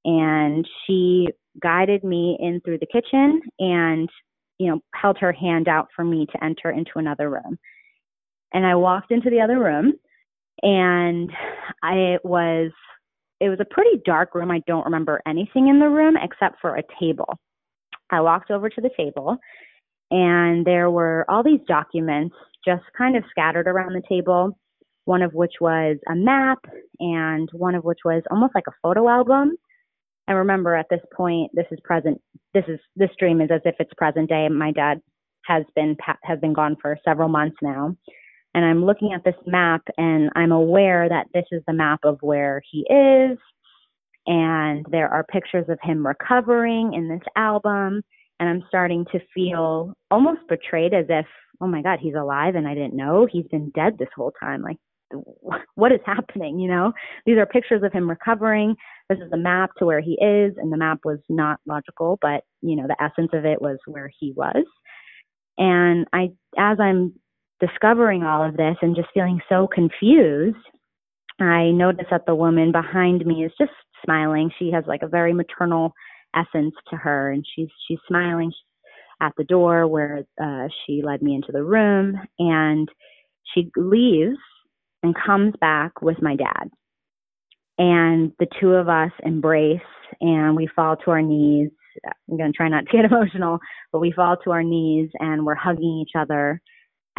[0.06, 1.28] and she
[1.62, 4.10] guided me in through the kitchen and
[4.58, 7.58] you know held her hand out for me to enter into another room
[8.54, 9.94] and i walked into the other room
[10.62, 11.30] and
[11.84, 12.72] i was
[13.40, 16.76] it was a pretty dark room i don't remember anything in the room except for
[16.76, 17.38] a table
[18.10, 19.38] i walked over to the table
[20.12, 22.36] and there were all these documents
[22.66, 24.58] just kind of scattered around the table
[25.06, 26.60] one of which was a map
[27.00, 29.56] and one of which was almost like a photo album
[30.30, 32.22] and remember at this point, this is present.
[32.54, 34.48] This is this dream is as if it's present day.
[34.48, 35.02] My dad
[35.46, 37.96] has been has been gone for several months now,
[38.54, 42.18] and I'm looking at this map, and I'm aware that this is the map of
[42.22, 43.38] where he is,
[44.28, 48.02] and there are pictures of him recovering in this album,
[48.40, 51.26] and I'm starting to feel almost betrayed, as if
[51.62, 53.28] oh my God, he's alive and I didn't know.
[53.30, 54.62] He's been dead this whole time.
[54.62, 54.78] Like,
[55.76, 56.60] what is happening?
[56.60, 56.94] You know,
[57.26, 58.76] these are pictures of him recovering.
[59.10, 62.44] This is the map to where he is, and the map was not logical, but
[62.62, 64.64] you know, the essence of it was where he was.
[65.58, 67.14] And I, as I'm
[67.60, 70.58] discovering all of this and just feeling so confused,
[71.40, 73.72] I notice that the woman behind me is just
[74.04, 74.52] smiling.
[74.60, 75.94] She has like a very maternal
[76.36, 78.52] essence to her, and she's she's smiling
[79.22, 82.90] at the door where uh, she led me into the room, and
[83.54, 84.38] she leaves
[85.04, 86.70] and comes back with my dad.
[87.78, 89.80] And the two of us embrace
[90.20, 91.70] and we fall to our knees.
[92.30, 93.60] I'm going to try not to get emotional,
[93.92, 96.62] but we fall to our knees and we're hugging each other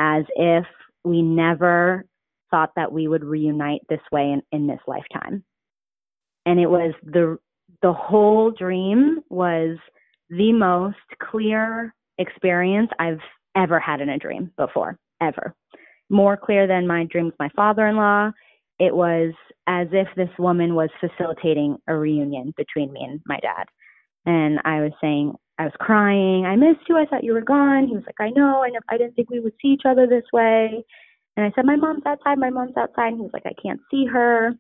[0.01, 0.65] as if
[1.05, 2.05] we never
[2.51, 5.45] thought that we would reunite this way in, in this lifetime.
[6.47, 7.39] And it was the
[7.83, 9.79] the whole dream was
[10.29, 13.21] the most clear experience I've
[13.57, 15.55] ever had in a dream before, ever
[16.11, 18.33] more clear than my dream with my father in law.
[18.79, 19.33] It was
[19.67, 23.65] as if this woman was facilitating a reunion between me and my dad.
[24.27, 26.47] And I was saying, I was crying.
[26.47, 26.97] I missed you.
[26.97, 27.87] I thought you were gone.
[27.87, 28.65] He was like, I know.
[28.65, 30.83] I, I didn't think we would see each other this way.
[31.37, 32.39] And I said, My mom's outside.
[32.39, 33.09] My mom's outside.
[33.09, 34.55] And he was like, I can't see her.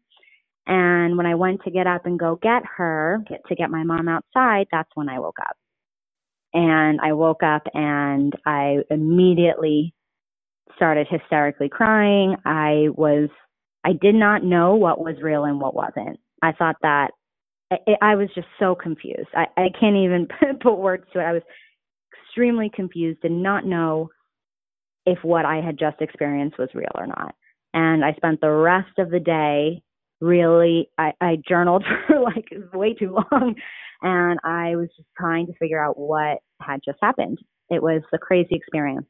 [0.66, 3.82] And when I went to get up and go get her, get to get my
[3.82, 5.56] mom outside, that's when I woke up.
[6.52, 9.94] And I woke up and I immediately
[10.76, 12.36] started hysterically crying.
[12.44, 13.30] I was,
[13.84, 16.20] I did not know what was real and what wasn't.
[16.42, 17.12] I thought that
[17.70, 19.28] I, I was just so confused.
[19.34, 20.28] I, I can't even
[20.60, 21.24] put words to it.
[21.24, 21.42] I was
[22.26, 24.10] extremely confused, did not know
[25.06, 27.34] if what I had just experienced was real or not.
[27.72, 29.82] And I spent the rest of the day
[30.20, 33.54] really, I, I journaled for like way too long.
[34.02, 37.38] And I was just trying to figure out what had just happened.
[37.68, 39.06] It was the crazy experience,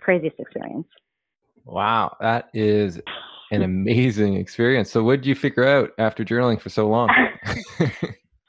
[0.00, 0.86] craziest experience.
[1.64, 3.00] Wow, that is
[3.50, 4.90] an amazing experience.
[4.90, 7.08] So, what did you figure out after journaling for so long?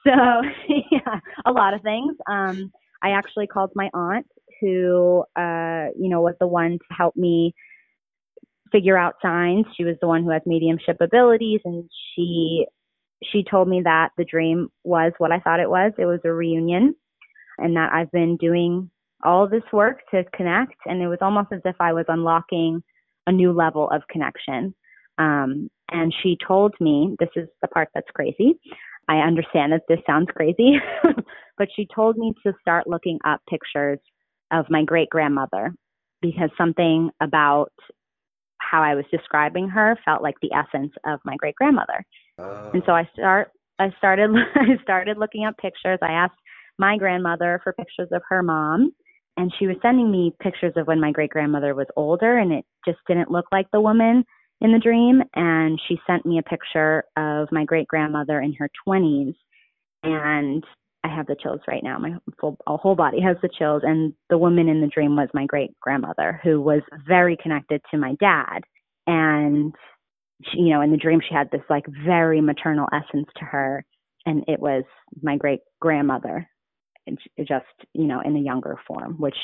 [0.05, 0.41] so,
[0.91, 2.15] yeah, a lot of things.
[2.27, 2.71] Um,
[3.01, 4.27] I actually called my aunt,
[4.61, 7.53] who, uh, you know, was the one to help me
[8.71, 9.65] figure out signs.
[9.75, 12.65] She was the one who has mediumship abilities, and she
[13.23, 15.91] she told me that the dream was what I thought it was.
[15.97, 16.95] It was a reunion,
[17.57, 18.89] and that I've been doing
[19.23, 22.81] all this work to connect, and it was almost as if I was unlocking
[23.27, 24.73] a new level of connection.
[25.19, 28.59] Um, and she told me, this is the part that's crazy.
[29.07, 30.75] I understand that this sounds crazy,
[31.57, 33.99] but she told me to start looking up pictures
[34.51, 35.73] of my great grandmother
[36.21, 37.71] because something about
[38.59, 42.05] how I was describing her felt like the essence of my great grandmother.
[42.37, 42.71] Uh.
[42.73, 45.99] And so I start I started I started looking up pictures.
[46.01, 46.39] I asked
[46.77, 48.91] my grandmother for pictures of her mom
[49.37, 52.65] and she was sending me pictures of when my great grandmother was older and it
[52.85, 54.23] just didn't look like the woman
[54.61, 58.69] in the dream and she sent me a picture of my great grandmother in her
[58.87, 59.35] 20s
[60.03, 60.63] and
[61.03, 61.97] I have the chills right now.
[61.97, 65.45] My full whole body has the chills and the woman in the dream was my
[65.45, 68.59] great grandmother who was very connected to my dad
[69.07, 69.73] and
[70.43, 73.83] she, you know in the dream she had this like very maternal essence to her
[74.25, 74.83] and it was
[75.21, 76.47] my great grandmother
[77.47, 79.37] just you know in a younger form, which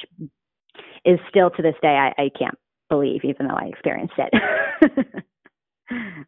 [1.06, 2.58] is still to this day I, I can't
[2.90, 5.06] believe, even though I experienced it.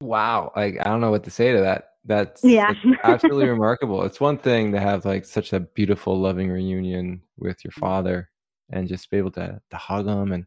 [0.00, 1.84] wow, like I don't know what to say to that.
[2.04, 2.72] That's yeah,
[3.04, 4.04] absolutely remarkable.
[4.04, 8.30] It's one thing to have like such a beautiful, loving reunion with your father,
[8.70, 10.46] and just be able to to hug him and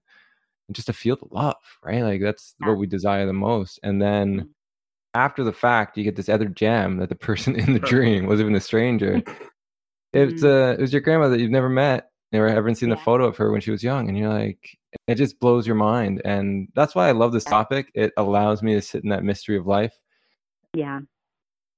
[0.67, 2.03] and just to feel the love, right?
[2.03, 2.69] Like that's yeah.
[2.69, 3.79] what we desire the most.
[3.83, 4.47] And then mm-hmm.
[5.13, 8.39] after the fact, you get this other gem that the person in the dream was
[8.39, 9.21] even a stranger
[10.13, 10.71] it's mm-hmm.
[10.71, 12.95] uh, it was your grandma that you've never met, never haven't seen yeah.
[12.95, 14.77] the photo of her when she was young, and you're like,
[15.07, 17.91] it just blows your mind, and that's why I love this topic.
[17.95, 19.97] It allows me to sit in that mystery of life.
[20.73, 20.99] Yeah.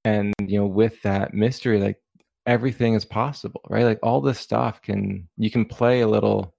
[0.04, 1.96] And you know, with that mystery, like
[2.46, 3.84] everything is possible, right?
[3.84, 6.54] Like all this stuff can you can play a little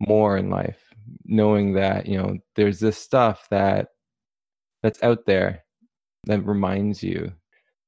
[0.00, 0.80] more in life,
[1.24, 3.88] knowing that you know there's this stuff that
[4.82, 5.64] that's out there
[6.24, 7.32] that reminds you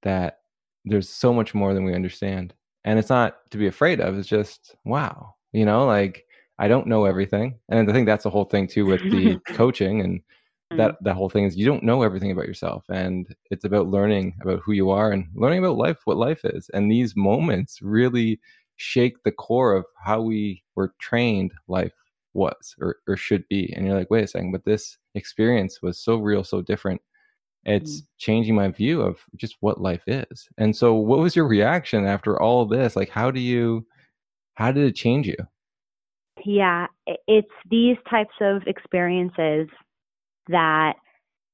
[0.02, 0.38] that
[0.84, 4.28] there's so much more than we understand and it's not to be afraid of it's
[4.28, 6.24] just wow you know like
[6.64, 7.58] i don't know everything.
[7.68, 10.20] And i think that's the whole thing too with the coaching and
[10.70, 11.04] that mm-hmm.
[11.04, 14.60] that whole thing is you don't know everything about yourself and it's about learning about
[14.64, 16.70] who you are and learning about life what life is.
[16.72, 18.40] And these moments really
[18.76, 21.92] shake the core of how we were trained life
[22.32, 23.72] was or, or should be.
[23.74, 27.00] And you're like wait a second but this experience was so real so different.
[27.66, 28.06] It's mm.
[28.18, 30.48] changing my view of just what life is.
[30.58, 32.96] And so what was your reaction after all this?
[32.96, 33.86] Like how do you
[34.54, 35.36] how did it change you
[36.44, 39.68] yeah, it's these types of experiences
[40.48, 40.94] that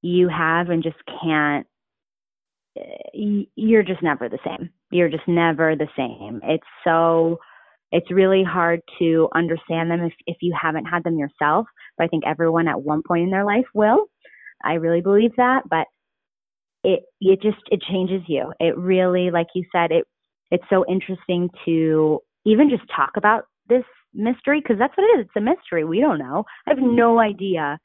[0.03, 1.67] you have and just can't
[2.77, 4.71] eh, you're just never the same.
[4.91, 6.41] You're just never the same.
[6.45, 7.39] It's so
[7.93, 11.67] it's really hard to understand them if if you haven't had them yourself.
[11.97, 14.07] But I think everyone at one point in their life will.
[14.65, 15.87] I really believe that, but
[16.85, 18.53] it it just it changes you.
[18.61, 20.05] It really like you said it
[20.51, 23.85] it's so interesting to even just talk about this
[24.15, 25.27] mystery because that's what it is.
[25.27, 25.85] It's a mystery.
[25.85, 26.45] We don't know.
[26.67, 27.79] I have no idea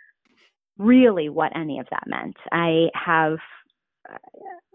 [0.77, 2.35] really what any of that meant.
[2.51, 3.37] I have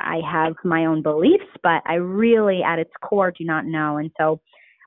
[0.01, 3.99] I have my own beliefs, but I really at its core do not know.
[3.99, 4.41] And so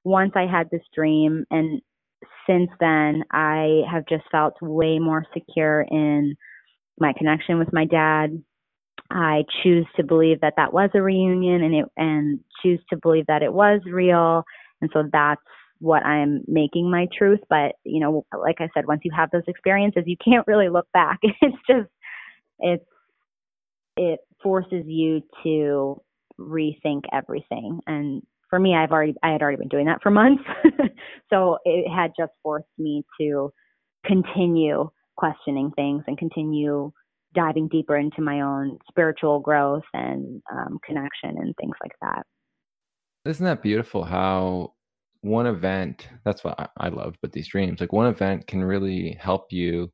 [0.03, 1.81] once I had this dream and
[2.47, 6.35] since then I have just felt way more secure in
[6.99, 8.41] my connection with my dad.
[9.11, 13.27] I choose to believe that that was a reunion and it and choose to believe
[13.27, 14.43] that it was real.
[14.81, 15.41] And so that's
[15.83, 17.41] what I'm making my truth.
[17.49, 20.87] But, you know, like I said, once you have those experiences, you can't really look
[20.93, 21.19] back.
[21.41, 21.89] It's just,
[22.59, 22.85] it's,
[23.97, 26.01] it forces you to
[26.39, 27.81] rethink everything.
[27.85, 30.43] And for me, I've already, I had already been doing that for months.
[31.29, 33.51] so it had just forced me to
[34.05, 36.93] continue questioning things and continue
[37.35, 42.23] diving deeper into my own spiritual growth and um, connection and things like that.
[43.25, 44.73] Isn't that beautiful how
[45.23, 49.53] one event that's what I, love but these dreams like one event can really help
[49.53, 49.91] you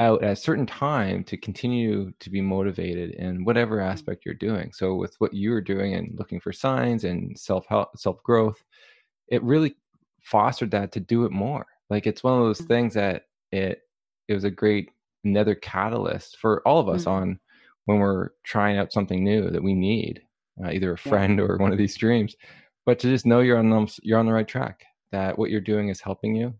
[0.00, 3.90] out at a certain time to continue to be motivated in whatever mm-hmm.
[3.90, 7.66] aspect you're doing so with what you were doing and looking for signs and self
[7.66, 8.62] help self growth
[9.28, 9.74] it really
[10.20, 12.68] fostered that to do it more like it's one of those mm-hmm.
[12.68, 13.80] things that it
[14.28, 14.90] it was a great
[15.24, 17.22] another catalyst for all of us mm-hmm.
[17.22, 17.40] on
[17.86, 20.20] when we're trying out something new that we need
[20.62, 21.44] uh, either a friend yeah.
[21.44, 22.36] or one of these dreams
[22.86, 25.60] but to just know you're on the, you're on the right track that what you're
[25.60, 26.54] doing is helping you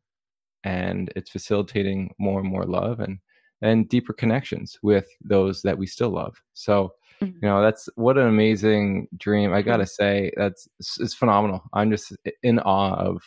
[0.65, 3.19] and it's facilitating more and more love and
[3.63, 6.35] and deeper connections with those that we still love.
[6.55, 7.37] So mm-hmm.
[7.43, 11.63] you know that's what an amazing dream i gotta say that's it's phenomenal.
[11.73, 13.23] I'm just in awe of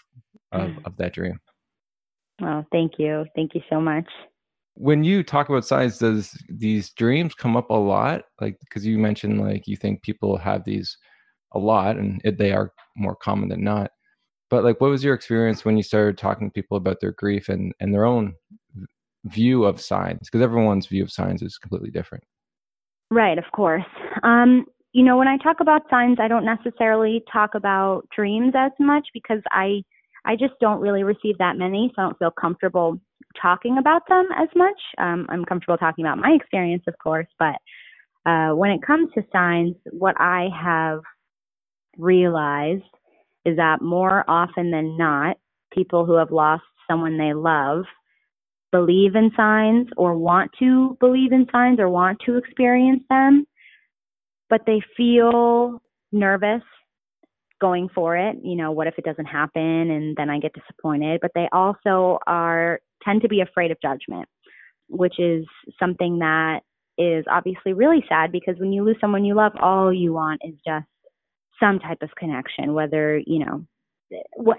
[0.52, 0.86] of, mm.
[0.86, 1.40] of that dream.
[2.40, 3.26] Well thank you.
[3.36, 4.08] Thank you so much.
[4.76, 8.24] When you talk about science does these dreams come up a lot?
[8.42, 10.98] Like because you mentioned like you think people have these
[11.54, 13.92] a lot and it, they are more common than not.
[14.50, 17.50] But like what was your experience when you started talking to people about their grief
[17.50, 18.36] and and their own
[19.26, 20.30] view of signs?
[20.30, 22.24] Because everyone's view of signs is completely different.
[23.10, 23.84] Right of course.
[24.24, 28.72] Um you know when i talk about signs i don't necessarily talk about dreams as
[28.80, 29.82] much because i
[30.26, 32.98] i just don't really receive that many so i don't feel comfortable
[33.42, 34.80] talking about them as much.
[35.00, 37.56] Um, i'm comfortable talking about my experience of course but
[38.26, 41.02] uh, when it comes to signs what i have
[41.98, 42.84] realized
[43.46, 45.38] is that more often than not,
[45.74, 47.86] people who have lost someone they love
[48.72, 53.46] believe in signs or want to believe in signs or want to experience them,
[54.50, 55.82] but they feel
[56.12, 56.64] nervous
[57.62, 58.36] going for it.
[58.44, 61.20] You know, what if it doesn't happen and then I get disappointed?
[61.22, 64.28] But they also are tend to be afraid of judgment,
[64.90, 65.46] which is
[65.80, 66.62] something that
[66.98, 70.56] is obviously really sad because when you lose someone you love, all you want is
[70.66, 70.86] just
[71.60, 73.66] some type of connection, whether, you know,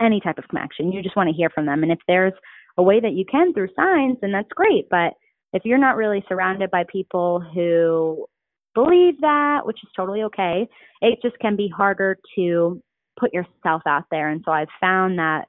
[0.01, 0.93] any type of connection.
[0.93, 1.83] You just want to hear from them.
[1.83, 2.33] And if there's
[2.77, 4.89] a way that you can through signs, then that's great.
[4.91, 5.15] But
[5.53, 8.27] if you're not really surrounded by people who
[8.75, 10.67] believe that, which is totally okay,
[11.01, 12.83] it just can be harder to
[13.19, 14.31] put yourself out there.
[14.31, 15.47] And so I've found that,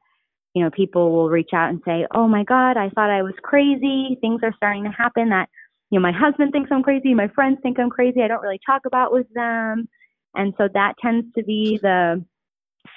[0.53, 3.33] you know, people will reach out and say, Oh my God, I thought I was
[3.43, 4.17] crazy.
[4.21, 5.49] Things are starting to happen that,
[5.89, 7.13] you know, my husband thinks I'm crazy.
[7.15, 8.21] My friends think I'm crazy.
[8.21, 9.87] I don't really talk about with them.
[10.35, 12.23] And so that tends to be the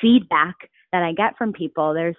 [0.01, 0.55] feedback
[0.93, 1.95] that I get from people.
[1.95, 2.17] There's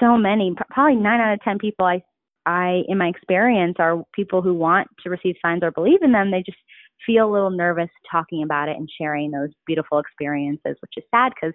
[0.00, 2.02] so many, probably nine out of 10 people I,
[2.46, 6.30] I, in my experience, are people who want to receive signs or believe in them.
[6.30, 6.58] They just
[7.06, 11.32] feel a little nervous talking about it and sharing those beautiful experiences, which is sad
[11.34, 11.54] because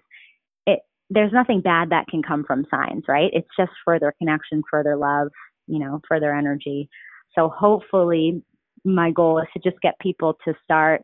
[0.65, 0.79] it,
[1.09, 3.31] there's nothing bad that can come from signs, right?
[3.33, 5.29] It's just further connection, further love,
[5.67, 6.89] you know, further energy.
[7.35, 8.43] So hopefully
[8.83, 11.03] my goal is to just get people to start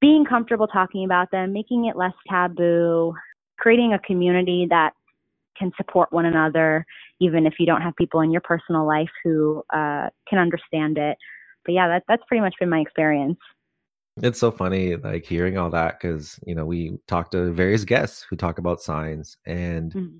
[0.00, 3.14] being comfortable talking about them, making it less taboo,
[3.58, 4.92] creating a community that
[5.56, 6.84] can support one another,
[7.20, 11.16] even if you don't have people in your personal life who uh, can understand it.
[11.64, 13.38] But yeah, that, that's pretty much been my experience.
[14.22, 18.24] It's so funny, like hearing all that, because you know we talk to various guests
[18.28, 20.16] who talk about signs, and mm-hmm.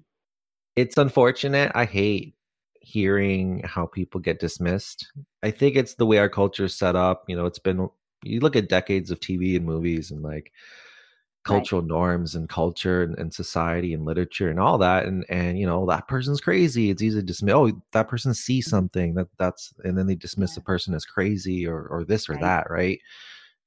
[0.75, 1.71] it's unfortunate.
[1.77, 2.35] I hate
[2.81, 5.13] hearing how people get dismissed.
[5.45, 7.25] I think it's the way our culture is set up.
[7.29, 7.89] You know, it's been
[8.25, 10.53] you look at decades of TV and movies and like
[11.45, 11.89] cultural right.
[11.89, 15.85] norms and culture and, and, society and literature and all that and and you know
[15.85, 18.77] that person's crazy it's easy to dismiss oh that person sees mm-hmm.
[18.77, 20.55] something that that's and then they dismiss yeah.
[20.57, 22.41] the person as crazy or or this or right.
[22.41, 22.99] that right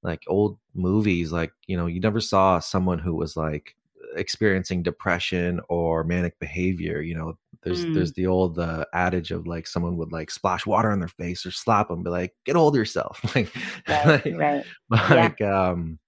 [0.02, 3.76] like old movies like you know you never saw someone who was like
[4.16, 7.94] experiencing depression or manic behavior you know there's mm.
[7.94, 11.46] there's the old uh, adage of like someone would like splash water on their face
[11.46, 13.54] or slap them be like get hold of yourself like
[13.88, 14.66] right, like, right.
[15.10, 15.70] like yeah.
[15.70, 16.00] um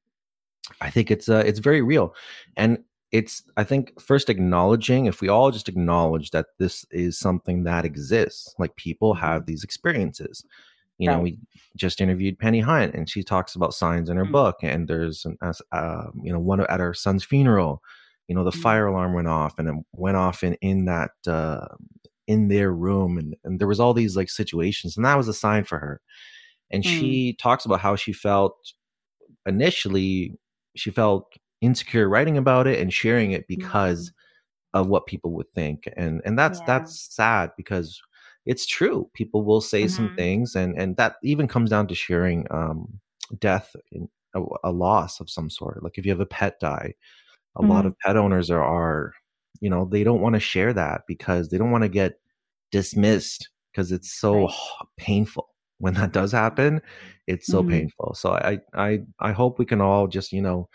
[0.82, 2.14] I think it's uh, it's very real,
[2.56, 2.80] and
[3.12, 7.86] it's I think first acknowledging if we all just acknowledge that this is something that
[7.86, 10.46] exists, like people have these experiences.
[10.98, 11.16] You right.
[11.16, 11.40] know, we
[11.78, 14.34] just interviewed Penny Hunt, and she talks about signs in her mm-hmm.
[14.34, 14.58] book.
[14.62, 15.38] And there's, an,
[15.72, 17.82] uh, you know, one at her son's funeral.
[18.30, 18.62] You know, the mm-hmm.
[18.62, 21.68] fire alarm went off, and it went off in in that uh,
[22.28, 25.34] in their room, and and there was all these like situations, and that was a
[25.34, 26.00] sign for her.
[26.72, 26.88] And mm.
[26.88, 28.56] she talks about how she felt
[29.46, 30.38] initially
[30.76, 34.80] she felt insecure writing about it and sharing it because mm-hmm.
[34.80, 36.66] of what people would think and and that's yeah.
[36.66, 38.02] that's sad because
[38.46, 39.96] it's true people will say mm-hmm.
[39.96, 43.00] some things and and that even comes down to sharing um
[43.40, 46.94] death in a, a loss of some sort like if you have a pet die
[47.56, 47.72] a mm-hmm.
[47.72, 49.14] lot of pet owners are are
[49.62, 52.20] you know they don't want to share that because they don't want to get
[52.72, 54.54] dismissed because it's so right.
[54.98, 56.82] painful when that does happen
[57.28, 57.72] it's so mm-hmm.
[57.72, 60.68] painful so i i i hope we can all just you know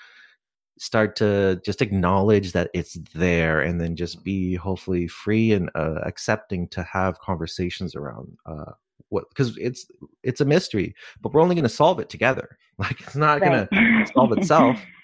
[0.78, 6.00] start to just acknowledge that it's there and then just be hopefully free and uh,
[6.04, 8.72] accepting to have conversations around uh,
[9.10, 9.86] what because it's
[10.22, 13.70] it's a mystery but we're only going to solve it together like it's not right.
[13.70, 14.78] going to solve itself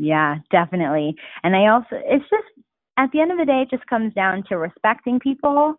[0.00, 2.66] yeah definitely and i also it's just
[2.98, 5.74] at the end of the day it just comes down to respecting people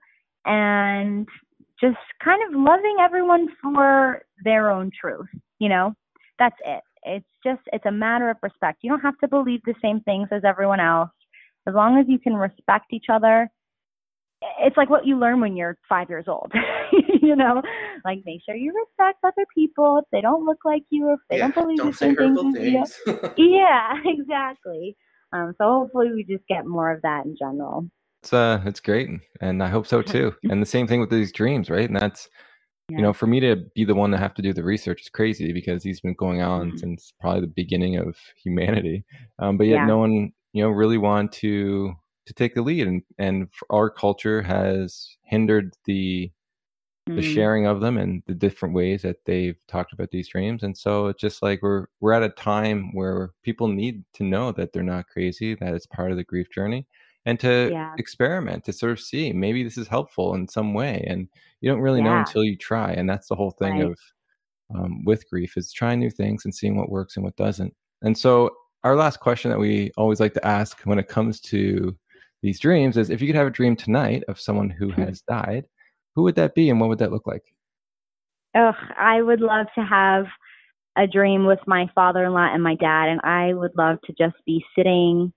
[0.45, 1.27] and
[1.79, 5.27] just kind of loving everyone for their own truth.
[5.59, 5.93] You know,
[6.39, 6.81] that's it.
[7.03, 8.79] It's just, it's a matter of respect.
[8.81, 11.09] You don't have to believe the same things as everyone else.
[11.67, 13.49] As long as you can respect each other,
[14.59, 16.51] it's like what you learn when you're five years old.
[17.21, 17.61] you know,
[18.05, 21.37] like make sure you respect other people if they don't look like you, if they
[21.37, 22.95] yeah, don't believe don't the same things.
[23.05, 23.31] things.
[23.37, 24.95] yeah, exactly.
[25.33, 27.89] Um, so hopefully we just get more of that in general
[28.23, 29.09] it's uh it's great
[29.41, 32.29] and i hope so too and the same thing with these dreams right and that's
[32.89, 32.97] yeah.
[32.97, 35.09] you know for me to be the one to have to do the research is
[35.09, 36.77] crazy because he's been going on mm-hmm.
[36.77, 39.03] since probably the beginning of humanity
[39.39, 39.85] um, but yet yeah.
[39.85, 41.93] no one you know really want to
[42.27, 46.31] to take the lead and and our culture has hindered the
[47.07, 47.33] the mm-hmm.
[47.33, 51.07] sharing of them and the different ways that they've talked about these dreams and so
[51.07, 54.83] it's just like we're we're at a time where people need to know that they're
[54.83, 56.85] not crazy that it's part of the grief journey
[57.25, 57.93] and to yeah.
[57.97, 61.29] experiment to sort of see maybe this is helpful in some way and
[61.61, 62.05] you don't really yeah.
[62.05, 63.85] know until you try and that's the whole thing right.
[63.85, 63.99] of
[64.75, 68.17] um, with grief is trying new things and seeing what works and what doesn't and
[68.17, 68.51] so
[68.83, 71.95] our last question that we always like to ask when it comes to
[72.41, 75.01] these dreams is if you could have a dream tonight of someone who hmm.
[75.01, 75.65] has died
[76.15, 77.43] who would that be and what would that look like
[78.55, 80.25] oh i would love to have
[80.97, 84.63] a dream with my father-in-law and my dad and i would love to just be
[84.75, 85.31] sitting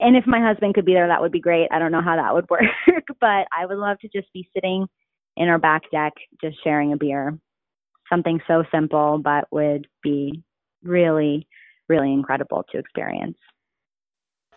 [0.00, 1.68] and if my husband could be there, that would be great.
[1.70, 2.62] I don't know how that would work,
[3.20, 4.86] but I would love to just be sitting
[5.36, 6.12] in our back deck,
[6.42, 7.38] just sharing a beer.
[8.10, 10.42] Something so simple, but would be
[10.82, 11.46] really,
[11.88, 13.38] really incredible to experience.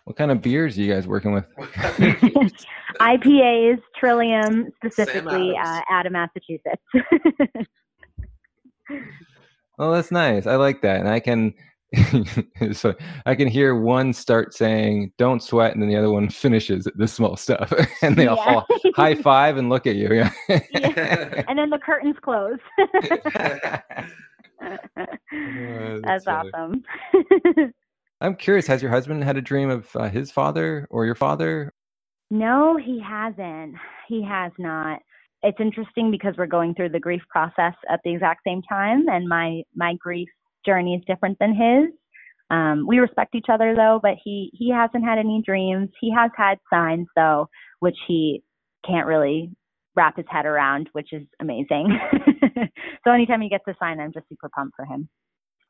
[0.07, 1.43] What kind of beers are you guys working with?
[3.01, 6.81] IPAs, Trillium, specifically uh, out of Massachusetts.
[9.77, 10.47] oh, that's nice.
[10.47, 11.53] I like that, and I can
[12.71, 12.95] so
[13.25, 17.07] I can hear one start saying "Don't sweat," and then the other one finishes the
[17.09, 18.35] small stuff, and they yeah.
[18.35, 20.13] all high five and look at you.
[20.13, 20.31] Yeah.
[20.47, 21.43] yeah.
[21.49, 22.59] And then the curtains close.
[22.79, 22.87] oh,
[24.61, 26.81] that's, that's awesome.
[28.19, 28.67] I'm curious.
[28.67, 31.73] Has your husband had a dream of uh, his father or your father?
[32.29, 33.75] No, he hasn't.
[34.07, 34.99] He has not.
[35.43, 39.27] It's interesting because we're going through the grief process at the exact same time, and
[39.27, 40.27] my my grief
[40.65, 41.93] journey is different than his.
[42.49, 45.89] Um, we respect each other though, but he he hasn't had any dreams.
[46.01, 47.47] He has had signs though,
[47.79, 48.41] which he
[48.85, 49.51] can't really
[49.95, 51.97] wrap his head around, which is amazing.
[53.03, 55.07] so anytime he gets a sign, I'm just super pumped for him.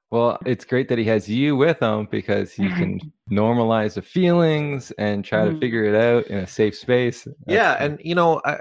[0.10, 2.99] Well, it's great that he has you with him because he can
[3.32, 5.60] normalize the feelings and try to mm-hmm.
[5.60, 7.26] figure it out in a safe space.
[7.26, 8.60] That's yeah, and you know, I,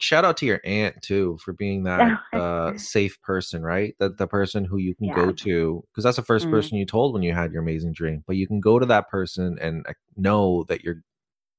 [0.00, 3.94] shout out to your aunt too for being that uh, safe person, right?
[4.00, 5.14] That the person who you can yeah.
[5.14, 6.50] go to because that's the 1st mm-hmm.
[6.50, 8.24] person you told when you had your amazing dream.
[8.26, 9.86] But you can go to that person and
[10.16, 11.02] know that you're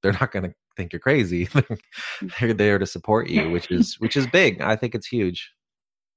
[0.01, 1.47] they're not going to think you're crazy.
[2.39, 4.61] they're there to support you, which is which is big.
[4.61, 5.53] I think it's huge.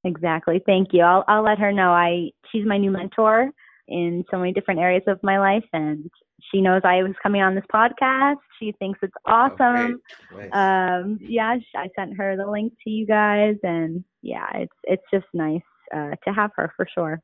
[0.04, 0.60] Exactly.
[0.66, 1.02] Thank you.
[1.02, 1.90] I'll I'll let her know.
[1.90, 3.50] I she's my new mentor.
[3.88, 5.64] in so many different areas of my life.
[5.72, 6.10] And
[6.50, 8.36] she knows I was coming on this podcast.
[8.58, 10.00] She thinks it's oh, awesome.
[10.32, 10.50] Oh, nice.
[10.52, 15.26] um, yeah, I sent her the link to you guys, and yeah, it's it's just
[15.34, 15.60] nice
[15.94, 17.20] uh, to have her for sure.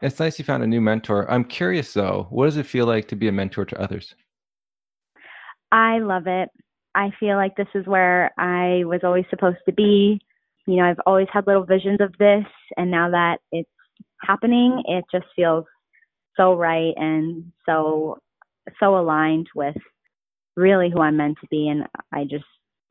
[0.00, 1.28] It's nice you found a new mentor.
[1.30, 4.14] I'm curious though, what does it feel like to be a mentor to others?
[5.72, 6.50] I love it.
[6.94, 10.20] I feel like this is where I was always supposed to be.
[10.68, 12.44] You know, I've always had little visions of this,
[12.76, 13.70] and now that it's
[14.20, 15.64] happening, it just feels
[16.36, 18.18] so right and so
[18.78, 19.78] so aligned with
[20.56, 21.68] really who I'm meant to be.
[21.68, 22.44] And I just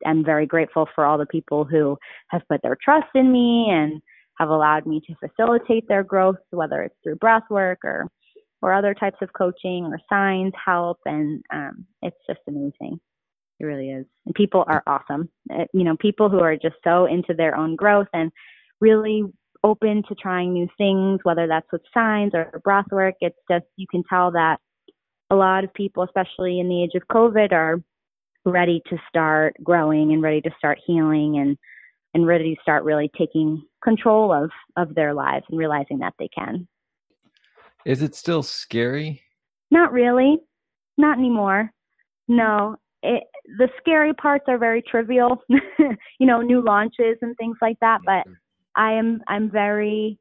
[0.04, 1.96] am very grateful for all the people who
[2.30, 4.02] have put their trust in me and
[4.38, 8.08] have allowed me to facilitate their growth, whether it's through breath work or
[8.60, 10.98] or other types of coaching or signs help.
[11.04, 12.98] And um, it's just amazing.
[13.60, 14.06] It really is.
[14.26, 15.28] And people are awesome.
[15.50, 18.30] It, uh, you know, people who are just so into their own growth and
[18.80, 19.24] really
[19.64, 23.14] open to trying new things, whether that's with signs or breath work.
[23.20, 24.58] It's just, you can tell that
[25.30, 27.82] a lot of people, especially in the age of COVID, are
[28.44, 31.56] ready to start growing and ready to start healing and
[32.14, 36.28] and ready to start really taking control of of their lives and realizing that they
[36.28, 36.66] can.
[37.84, 39.22] Is it still scary?
[39.70, 40.38] Not really.
[40.96, 41.70] Not anymore.
[42.26, 42.76] No.
[43.02, 43.24] It,
[43.58, 48.24] the scary parts are very trivial, you know, new launches and things like that, but
[48.76, 50.18] I am I'm very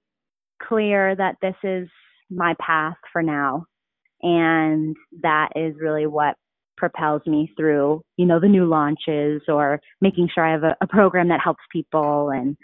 [0.62, 1.88] clear that this is
[2.30, 3.66] my path for now
[4.22, 6.36] and that is really what
[6.76, 10.88] propels me through, you know, the new launches or making sure I have a, a
[10.88, 12.56] program that helps people and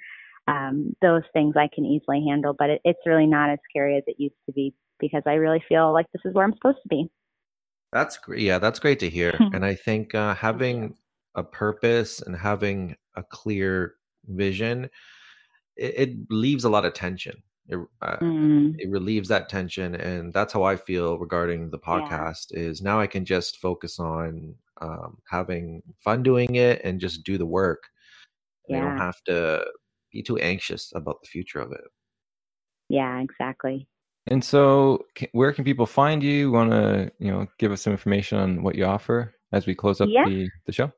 [0.47, 2.55] um, those things I can easily handle.
[2.57, 5.63] But it, it's really not as scary as it used to be because I really
[5.67, 7.09] feel like this is where I'm supposed to be.
[7.93, 8.41] That's great.
[8.41, 9.37] Yeah, that's great to hear.
[9.53, 10.95] and I think uh, having
[11.35, 13.95] a purpose and having a clear
[14.27, 14.89] vision,
[15.75, 17.41] it, it leaves a lot of tension.
[17.69, 18.75] It, uh, mm.
[18.77, 22.47] it relieves that tension, and that's how I feel regarding the podcast.
[22.51, 22.59] Yeah.
[22.59, 27.37] Is now I can just focus on um, having fun doing it and just do
[27.37, 27.83] the work.
[28.67, 28.77] Yeah.
[28.77, 29.65] I don't have to
[30.11, 31.85] be too anxious about the future of it.
[32.89, 33.87] Yeah, exactly.
[34.27, 36.51] And so, where can people find you?
[36.51, 39.99] Want to you know give us some information on what you offer as we close
[39.99, 40.25] up yeah.
[40.25, 40.91] the the show?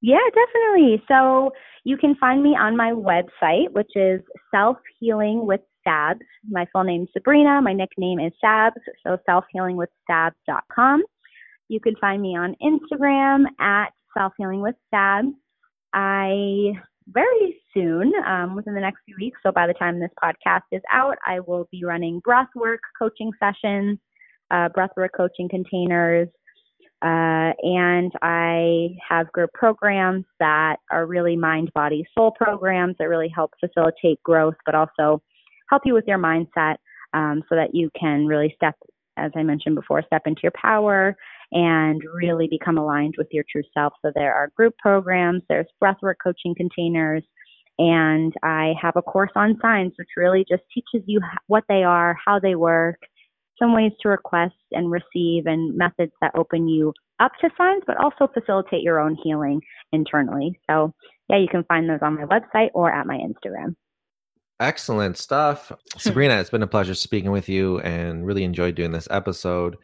[0.00, 1.02] Yeah, definitely.
[1.08, 1.50] So
[1.84, 4.20] you can find me on my website, which is
[4.54, 6.20] Self Healing with Sabs.
[6.48, 7.60] My full name is Sabrina.
[7.62, 11.02] My nickname is Sabs, so selfhealingwithsabs.com.
[11.68, 15.32] You can find me on Instagram at Self Healing with Sabs.
[15.92, 16.72] I
[17.12, 20.82] very soon, um, within the next few weeks, so by the time this podcast is
[20.92, 23.98] out, I will be running breathwork coaching sessions,
[24.50, 26.28] uh, breathwork coaching containers,
[27.00, 33.32] uh, and I have group programs that are really mind, body, soul programs that really
[33.34, 35.22] help facilitate growth, but also
[35.70, 36.76] help you with your mindset
[37.14, 38.74] um, so that you can really step,
[39.16, 41.16] as I mentioned before, step into your power
[41.52, 43.92] and really become aligned with your true self.
[44.02, 47.22] So there are group programs, there's breathwork coaching containers,
[47.78, 52.16] and I have a course on signs, which really just teaches you what they are,
[52.24, 52.98] how they work,
[53.58, 57.96] some ways to request and receive and methods that open you up to signs, but
[57.96, 59.60] also facilitate your own healing
[59.92, 60.58] internally.
[60.68, 60.92] So,
[61.28, 63.74] yeah, you can find those on my website or at my Instagram.
[64.60, 65.70] Excellent stuff.
[65.96, 69.76] Sabrina, it's been a pleasure speaking with you and really enjoyed doing this episode.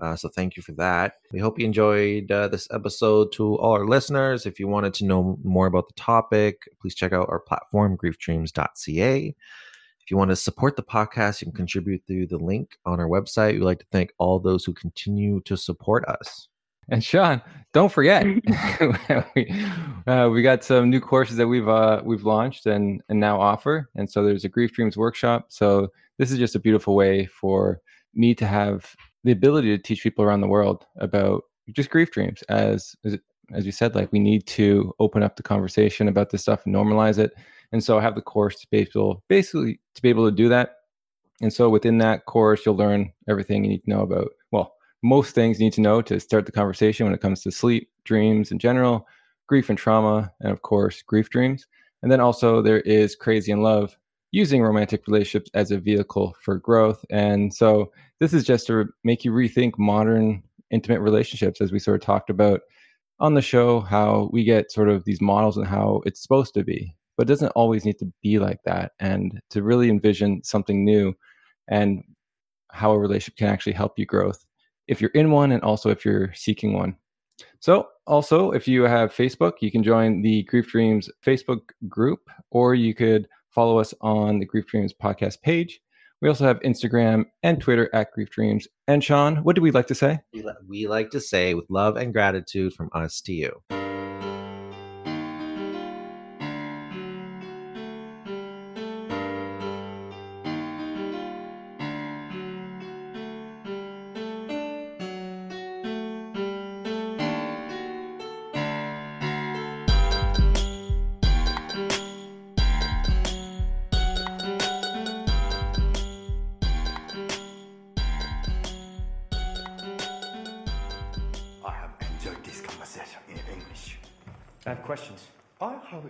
[0.00, 1.14] Uh, so thank you for that.
[1.32, 3.32] We hope you enjoyed uh, this episode.
[3.32, 7.12] To all our listeners, if you wanted to know more about the topic, please check
[7.12, 12.28] out our platform, griefdreams.ca If you want to support the podcast, you can contribute through
[12.28, 13.54] the link on our website.
[13.54, 16.48] We'd like to thank all those who continue to support us.
[16.88, 17.40] And Sean,
[17.72, 18.24] don't forget,
[19.36, 19.54] we,
[20.06, 23.88] uh, we got some new courses that we've uh, we've launched and and now offer.
[23.94, 25.46] And so there's a Grief Dreams workshop.
[25.48, 25.88] So
[26.18, 27.80] this is just a beautiful way for
[28.14, 32.42] me to have the ability to teach people around the world about just grief dreams.
[32.48, 36.64] As as, you said, like we need to open up the conversation about this stuff
[36.64, 37.32] and normalize it.
[37.72, 40.48] And so I have the course to be able, basically to be able to do
[40.48, 40.76] that.
[41.40, 45.34] And so within that course, you'll learn everything you need to know about, well, most
[45.34, 48.52] things you need to know to start the conversation when it comes to sleep, dreams
[48.52, 49.06] in general,
[49.46, 51.66] grief and trauma, and of course, grief dreams.
[52.02, 53.96] And then also there is Crazy in Love,
[54.32, 57.04] using romantic relationships as a vehicle for growth.
[57.10, 62.00] And so this is just to make you rethink modern intimate relationships, as we sort
[62.00, 62.60] of talked about
[63.18, 66.64] on the show, how we get sort of these models and how it's supposed to
[66.64, 68.92] be but it doesn't always need to be like that.
[68.98, 71.14] And to really envision something new
[71.68, 72.02] and
[72.70, 74.42] how a relationship can actually help you growth
[74.88, 76.96] if you're in one and also if you're seeking one.
[77.58, 82.20] So, also, if you have Facebook, you can join the Grief Dreams Facebook group,
[82.52, 85.80] or you could follow us on the Grief Dreams podcast page.
[86.22, 88.68] We also have Instagram and Twitter at Grief Dreams.
[88.86, 90.20] And Sean, what do we like to say?
[90.68, 93.79] We like to say with love and gratitude from us to you.